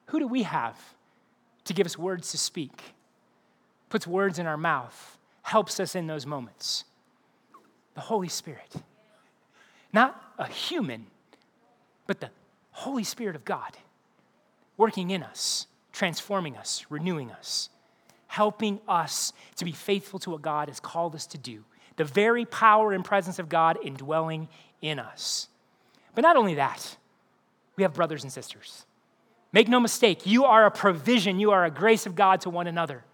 Who 0.07 0.19
do 0.19 0.27
we 0.27 0.43
have 0.43 0.77
to 1.65 1.73
give 1.73 1.85
us 1.85 1.97
words 1.97 2.31
to 2.31 2.37
speak, 2.37 2.81
puts 3.89 4.07
words 4.07 4.39
in 4.39 4.47
our 4.47 4.57
mouth, 4.57 5.17
helps 5.43 5.79
us 5.79 5.95
in 5.95 6.07
those 6.07 6.25
moments? 6.25 6.83
The 7.93 8.01
Holy 8.01 8.27
Spirit. 8.27 8.75
Not 9.93 10.19
a 10.37 10.47
human, 10.47 11.05
but 12.07 12.19
the 12.19 12.31
Holy 12.71 13.03
Spirit 13.03 13.35
of 13.35 13.45
God 13.45 13.77
working 14.77 15.11
in 15.11 15.23
us, 15.23 15.67
transforming 15.93 16.57
us, 16.57 16.85
renewing 16.89 17.31
us 17.31 17.69
helping 18.35 18.81
us 18.85 19.31
to 19.55 19.63
be 19.63 19.71
faithful 19.71 20.19
to 20.19 20.29
what 20.29 20.41
God 20.41 20.67
has 20.67 20.81
called 20.81 21.15
us 21.15 21.25
to 21.27 21.37
do. 21.37 21.63
The 21.95 22.03
very 22.03 22.43
power 22.43 22.91
and 22.91 23.03
presence 23.03 23.39
of 23.39 23.47
God 23.47 23.77
indwelling 23.81 24.49
in 24.81 24.99
us. 24.99 25.47
But 26.13 26.23
not 26.23 26.35
only 26.35 26.55
that, 26.55 26.97
we 27.77 27.83
have 27.83 27.93
brothers 27.93 28.23
and 28.23 28.31
sisters. 28.31 28.85
Make 29.53 29.69
no 29.69 29.79
mistake, 29.79 30.25
you 30.25 30.43
are 30.43 30.65
a 30.65 30.71
provision, 30.71 31.39
you 31.39 31.51
are 31.51 31.63
a 31.63 31.71
grace 31.71 32.05
of 32.05 32.13
God 32.15 32.41
to 32.41 32.49
one 32.49 32.67
another. 32.67 33.05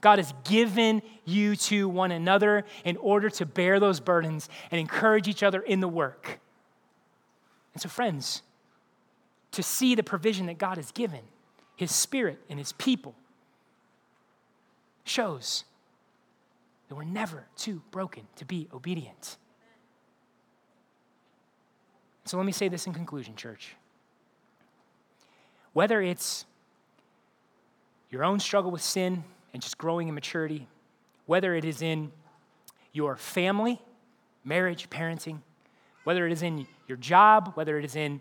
God 0.00 0.18
has 0.18 0.32
given 0.44 1.02
you 1.26 1.54
to 1.54 1.86
one 1.86 2.10
another 2.10 2.64
in 2.82 2.96
order 2.96 3.28
to 3.28 3.44
bear 3.44 3.78
those 3.78 4.00
burdens 4.00 4.48
and 4.70 4.80
encourage 4.80 5.28
each 5.28 5.42
other 5.42 5.60
in 5.60 5.80
the 5.80 5.88
work. 5.88 6.40
And 7.74 7.82
so, 7.82 7.90
friends, 7.90 8.40
to 9.50 9.62
see 9.62 9.94
the 9.94 10.02
provision 10.02 10.46
that 10.46 10.56
God 10.56 10.78
has 10.78 10.92
given, 10.92 11.20
His 11.76 11.92
Spirit 11.92 12.38
and 12.48 12.58
His 12.58 12.72
people, 12.72 13.14
shows 15.04 15.64
that 16.88 16.94
we're 16.94 17.04
never 17.04 17.46
too 17.56 17.82
broken 17.90 18.26
to 18.36 18.44
be 18.44 18.68
obedient. 18.72 19.36
So 22.24 22.36
let 22.36 22.46
me 22.46 22.52
say 22.52 22.68
this 22.68 22.86
in 22.86 22.92
conclusion, 22.92 23.34
church. 23.34 23.74
Whether 25.72 26.02
it's 26.02 26.44
your 28.10 28.24
own 28.24 28.38
struggle 28.38 28.70
with 28.70 28.82
sin 28.82 29.24
and 29.52 29.62
just 29.62 29.78
growing 29.78 30.08
in 30.08 30.14
maturity, 30.14 30.68
whether 31.26 31.54
it 31.54 31.64
is 31.64 31.82
in 31.82 32.12
your 32.92 33.16
family, 33.16 33.80
marriage, 34.44 34.90
parenting, 34.90 35.38
whether 36.04 36.26
it 36.26 36.32
is 36.32 36.42
in 36.42 36.66
your 36.86 36.98
job, 36.98 37.52
whether 37.54 37.78
it 37.78 37.84
is 37.84 37.96
in 37.96 38.20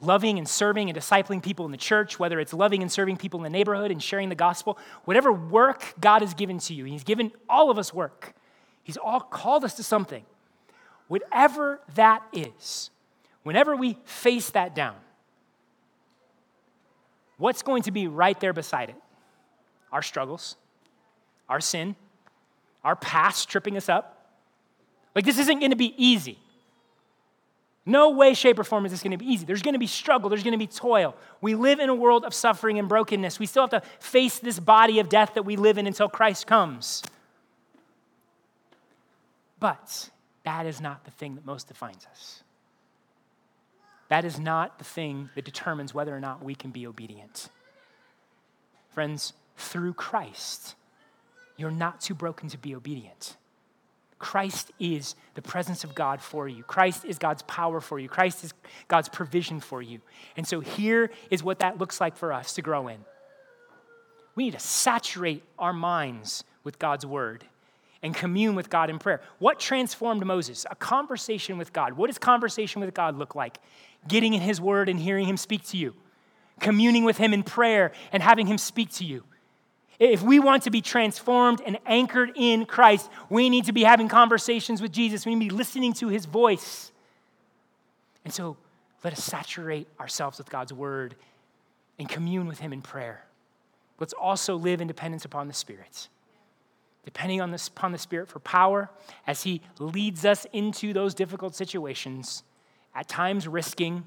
loving 0.00 0.38
and 0.38 0.48
serving 0.48 0.88
and 0.88 0.98
discipling 0.98 1.42
people 1.42 1.64
in 1.64 1.72
the 1.72 1.78
church, 1.78 2.18
whether 2.18 2.38
it's 2.38 2.52
loving 2.52 2.82
and 2.82 2.90
serving 2.90 3.16
people 3.16 3.40
in 3.40 3.44
the 3.44 3.56
neighborhood 3.56 3.90
and 3.90 4.02
sharing 4.02 4.28
the 4.28 4.34
gospel, 4.34 4.78
whatever 5.04 5.32
work 5.32 5.94
God 6.00 6.22
has 6.22 6.34
given 6.34 6.58
to 6.60 6.74
you, 6.74 6.84
He's 6.84 7.04
given 7.04 7.32
all 7.48 7.70
of 7.70 7.78
us 7.78 7.92
work. 7.92 8.34
He's 8.82 8.96
all 8.96 9.20
called 9.20 9.64
us 9.64 9.74
to 9.74 9.82
something. 9.82 10.24
Whatever 11.08 11.80
that 11.94 12.22
is, 12.32 12.90
whenever 13.42 13.76
we 13.76 13.98
face 14.04 14.50
that 14.50 14.74
down, 14.74 14.96
what's 17.36 17.62
going 17.62 17.82
to 17.82 17.90
be 17.90 18.06
right 18.06 18.38
there 18.40 18.52
beside 18.52 18.90
it? 18.90 18.96
Our 19.92 20.02
struggles, 20.02 20.56
our 21.48 21.60
sin, 21.60 21.96
our 22.84 22.96
past 22.96 23.48
tripping 23.48 23.76
us 23.76 23.88
up. 23.88 24.14
Like, 25.14 25.24
this 25.24 25.38
isn't 25.38 25.58
going 25.58 25.70
to 25.70 25.76
be 25.76 25.94
easy. 25.96 26.38
No 27.88 28.10
way, 28.10 28.34
shape, 28.34 28.58
or 28.58 28.64
form 28.64 28.84
is 28.84 28.92
this 28.92 29.02
going 29.02 29.12
to 29.12 29.16
be 29.16 29.24
easy. 29.24 29.46
There's 29.46 29.62
going 29.62 29.72
to 29.72 29.78
be 29.78 29.86
struggle, 29.86 30.28
there's 30.28 30.42
going 30.42 30.52
to 30.52 30.58
be 30.58 30.66
toil. 30.66 31.16
We 31.40 31.54
live 31.54 31.80
in 31.80 31.88
a 31.88 31.94
world 31.94 32.22
of 32.26 32.34
suffering 32.34 32.78
and 32.78 32.86
brokenness. 32.86 33.38
We 33.38 33.46
still 33.46 33.62
have 33.62 33.70
to 33.70 33.80
face 33.98 34.38
this 34.38 34.60
body 34.60 34.98
of 34.98 35.08
death 35.08 35.32
that 35.34 35.44
we 35.44 35.56
live 35.56 35.78
in 35.78 35.86
until 35.86 36.06
Christ 36.06 36.46
comes. 36.46 37.02
But 39.58 40.10
that 40.44 40.66
is 40.66 40.82
not 40.82 41.06
the 41.06 41.10
thing 41.12 41.36
that 41.36 41.46
most 41.46 41.66
defines 41.66 42.06
us. 42.10 42.42
That 44.10 44.26
is 44.26 44.38
not 44.38 44.76
the 44.76 44.84
thing 44.84 45.30
that 45.34 45.46
determines 45.46 45.94
whether 45.94 46.14
or 46.14 46.20
not 46.20 46.44
we 46.44 46.54
can 46.54 46.70
be 46.70 46.86
obedient. 46.86 47.48
Friends, 48.90 49.32
through 49.56 49.94
Christ, 49.94 50.74
you're 51.56 51.70
not 51.70 52.02
too 52.02 52.14
broken 52.14 52.50
to 52.50 52.58
be 52.58 52.74
obedient. 52.74 53.38
Christ 54.18 54.72
is 54.80 55.14
the 55.34 55.42
presence 55.42 55.84
of 55.84 55.94
God 55.94 56.20
for 56.20 56.48
you. 56.48 56.64
Christ 56.64 57.04
is 57.04 57.18
God's 57.18 57.42
power 57.42 57.80
for 57.80 57.98
you. 57.98 58.08
Christ 58.08 58.42
is 58.42 58.52
God's 58.88 59.08
provision 59.08 59.60
for 59.60 59.80
you. 59.80 60.00
And 60.36 60.46
so 60.46 60.60
here 60.60 61.10
is 61.30 61.42
what 61.42 61.60
that 61.60 61.78
looks 61.78 62.00
like 62.00 62.16
for 62.16 62.32
us 62.32 62.54
to 62.54 62.62
grow 62.62 62.88
in. 62.88 62.98
We 64.34 64.44
need 64.44 64.54
to 64.54 64.60
saturate 64.60 65.42
our 65.58 65.72
minds 65.72 66.44
with 66.64 66.78
God's 66.78 67.06
word 67.06 67.44
and 68.02 68.14
commune 68.14 68.54
with 68.54 68.70
God 68.70 68.90
in 68.90 68.98
prayer. 68.98 69.20
What 69.38 69.58
transformed 69.58 70.24
Moses? 70.24 70.66
A 70.70 70.76
conversation 70.76 71.58
with 71.58 71.72
God. 71.72 71.94
What 71.94 72.08
does 72.08 72.18
conversation 72.18 72.80
with 72.80 72.94
God 72.94 73.16
look 73.16 73.34
like? 73.34 73.58
Getting 74.06 74.34
in 74.34 74.40
his 74.40 74.60
word 74.60 74.88
and 74.88 74.98
hearing 74.98 75.26
him 75.26 75.36
speak 75.36 75.64
to 75.68 75.76
you, 75.76 75.94
communing 76.60 77.04
with 77.04 77.18
him 77.18 77.32
in 77.32 77.42
prayer 77.42 77.92
and 78.12 78.22
having 78.22 78.46
him 78.46 78.58
speak 78.58 78.90
to 78.94 79.04
you. 79.04 79.24
If 79.98 80.22
we 80.22 80.38
want 80.38 80.62
to 80.64 80.70
be 80.70 80.80
transformed 80.80 81.60
and 81.66 81.78
anchored 81.84 82.32
in 82.36 82.66
Christ, 82.66 83.10
we 83.28 83.50
need 83.50 83.64
to 83.64 83.72
be 83.72 83.82
having 83.82 84.08
conversations 84.08 84.80
with 84.80 84.92
Jesus. 84.92 85.26
We 85.26 85.34
need 85.34 85.48
to 85.48 85.54
be 85.54 85.58
listening 85.58 85.92
to 85.94 86.08
his 86.08 86.24
voice. 86.24 86.92
And 88.24 88.32
so 88.32 88.56
let 89.02 89.12
us 89.12 89.24
saturate 89.24 89.88
ourselves 89.98 90.38
with 90.38 90.50
God's 90.50 90.72
word 90.72 91.16
and 91.98 92.08
commune 92.08 92.46
with 92.46 92.60
him 92.60 92.72
in 92.72 92.80
prayer. 92.80 93.24
Let's 93.98 94.12
also 94.12 94.56
live 94.56 94.80
in 94.80 94.86
dependence 94.86 95.24
upon 95.24 95.48
the 95.48 95.54
Spirit. 95.54 96.08
Depending 97.04 97.40
on 97.40 97.50
this, 97.50 97.68
upon 97.68 97.92
the 97.92 97.98
Spirit 97.98 98.28
for 98.28 98.38
power 98.38 98.90
as 99.26 99.42
He 99.42 99.62
leads 99.78 100.24
us 100.24 100.46
into 100.52 100.92
those 100.92 101.14
difficult 101.14 101.54
situations, 101.54 102.42
at 102.94 103.08
times 103.08 103.48
risking, 103.48 104.04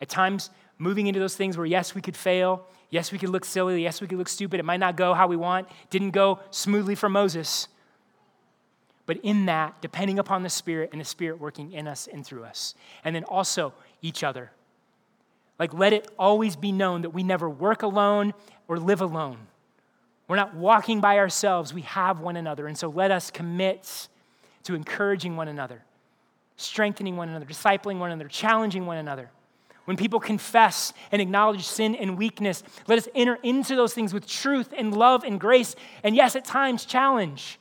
at 0.00 0.08
times 0.08 0.50
moving 0.80 1.06
into 1.06 1.20
those 1.20 1.36
things 1.36 1.56
where, 1.56 1.66
yes, 1.66 1.94
we 1.94 2.00
could 2.00 2.16
fail, 2.16 2.66
yes, 2.88 3.12
we 3.12 3.18
could 3.18 3.28
look 3.28 3.44
silly, 3.44 3.82
yes, 3.82 4.00
we 4.00 4.08
could 4.08 4.18
look 4.18 4.28
stupid, 4.28 4.58
it 4.58 4.64
might 4.64 4.80
not 4.80 4.96
go 4.96 5.14
how 5.14 5.28
we 5.28 5.36
want, 5.36 5.68
didn't 5.90 6.10
go 6.10 6.40
smoothly 6.50 6.94
for 6.94 7.08
Moses. 7.08 7.68
But 9.04 9.18
in 9.22 9.46
that, 9.46 9.80
depending 9.82 10.18
upon 10.18 10.42
the 10.42 10.48
Spirit 10.48 10.90
and 10.92 11.00
the 11.00 11.04
Spirit 11.04 11.38
working 11.38 11.72
in 11.72 11.86
us 11.86 12.08
and 12.10 12.24
through 12.24 12.44
us. 12.44 12.74
And 13.04 13.14
then 13.14 13.24
also 13.24 13.74
each 14.00 14.24
other. 14.24 14.50
Like, 15.58 15.74
let 15.74 15.92
it 15.92 16.08
always 16.18 16.56
be 16.56 16.72
known 16.72 17.02
that 17.02 17.10
we 17.10 17.22
never 17.22 17.50
work 17.50 17.82
alone 17.82 18.32
or 18.66 18.78
live 18.78 19.02
alone. 19.02 19.36
We're 20.26 20.36
not 20.36 20.54
walking 20.54 21.00
by 21.00 21.18
ourselves, 21.18 21.74
we 21.74 21.82
have 21.82 22.20
one 22.20 22.36
another. 22.36 22.66
And 22.66 22.78
so 22.78 22.88
let 22.88 23.10
us 23.10 23.30
commit 23.30 24.08
to 24.62 24.74
encouraging 24.74 25.36
one 25.36 25.48
another, 25.48 25.82
strengthening 26.56 27.16
one 27.16 27.28
another, 27.28 27.44
discipling 27.44 27.98
one 27.98 28.12
another, 28.12 28.28
challenging 28.28 28.86
one 28.86 28.96
another. 28.96 29.28
When 29.90 29.96
people 29.96 30.20
confess 30.20 30.92
and 31.10 31.20
acknowledge 31.20 31.66
sin 31.66 31.96
and 31.96 32.16
weakness, 32.16 32.62
let 32.86 32.96
us 32.96 33.08
enter 33.12 33.38
into 33.42 33.74
those 33.74 33.92
things 33.92 34.14
with 34.14 34.24
truth 34.24 34.72
and 34.76 34.96
love 34.96 35.24
and 35.24 35.40
grace. 35.40 35.74
And 36.04 36.14
yes, 36.14 36.36
at 36.36 36.44
times, 36.44 36.84
challenge. 36.84 37.58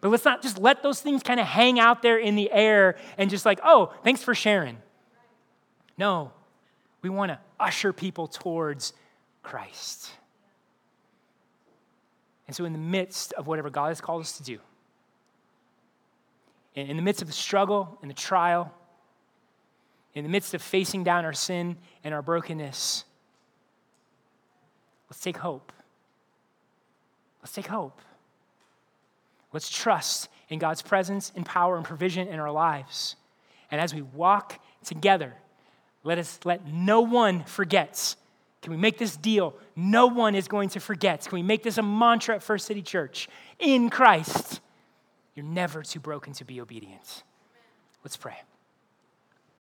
But 0.00 0.10
let's 0.10 0.24
not 0.24 0.42
just 0.42 0.58
let 0.58 0.84
those 0.84 1.00
things 1.00 1.24
kind 1.24 1.40
of 1.40 1.46
hang 1.46 1.80
out 1.80 2.02
there 2.02 2.18
in 2.18 2.36
the 2.36 2.52
air 2.52 2.94
and 3.18 3.28
just 3.28 3.44
like, 3.44 3.58
oh, 3.64 3.92
thanks 4.04 4.22
for 4.22 4.32
sharing. 4.32 4.78
No, 5.98 6.30
we 7.02 7.10
want 7.10 7.32
to 7.32 7.40
usher 7.58 7.92
people 7.92 8.28
towards 8.28 8.92
Christ. 9.42 10.12
And 12.46 12.54
so, 12.54 12.64
in 12.64 12.74
the 12.74 12.78
midst 12.78 13.32
of 13.32 13.48
whatever 13.48 13.70
God 13.70 13.88
has 13.88 14.00
called 14.00 14.20
us 14.20 14.36
to 14.36 14.44
do, 14.44 14.60
in 16.76 16.96
the 16.96 17.02
midst 17.02 17.22
of 17.22 17.26
the 17.26 17.34
struggle 17.34 17.98
and 18.02 18.08
the 18.08 18.14
trial, 18.14 18.72
in 20.16 20.24
the 20.24 20.30
midst 20.30 20.54
of 20.54 20.62
facing 20.62 21.04
down 21.04 21.24
our 21.24 21.32
sin 21.32 21.76
and 22.02 22.12
our 22.12 22.22
brokenness, 22.22 23.04
let's 25.08 25.20
take 25.20 25.36
hope. 25.36 25.72
Let's 27.42 27.52
take 27.52 27.66
hope. 27.66 28.00
Let's 29.52 29.70
trust 29.70 30.28
in 30.48 30.58
God's 30.58 30.82
presence 30.82 31.32
and 31.36 31.46
power 31.46 31.76
and 31.76 31.84
provision 31.84 32.28
in 32.28 32.40
our 32.40 32.50
lives. 32.50 33.16
And 33.70 33.80
as 33.80 33.94
we 33.94 34.02
walk 34.02 34.58
together, 34.84 35.34
let 36.02 36.18
us 36.18 36.40
let 36.44 36.66
no 36.66 37.02
one 37.02 37.44
forget 37.44 38.16
can 38.66 38.72
we 38.72 38.78
make 38.78 38.98
this 38.98 39.16
deal? 39.16 39.54
No 39.76 40.08
one 40.08 40.34
is 40.34 40.48
going 40.48 40.70
to 40.70 40.80
forget. 40.80 41.20
Can 41.20 41.36
we 41.36 41.42
make 41.44 41.62
this 41.62 41.78
a 41.78 41.82
mantra 41.82 42.34
at 42.34 42.42
First 42.42 42.66
City 42.66 42.82
Church? 42.82 43.28
In 43.60 43.90
Christ, 43.90 44.60
you're 45.36 45.46
never 45.46 45.84
too 45.84 46.00
broken 46.00 46.32
to 46.32 46.44
be 46.44 46.60
obedient. 46.60 47.22
Let's 48.02 48.16
pray. 48.16 48.34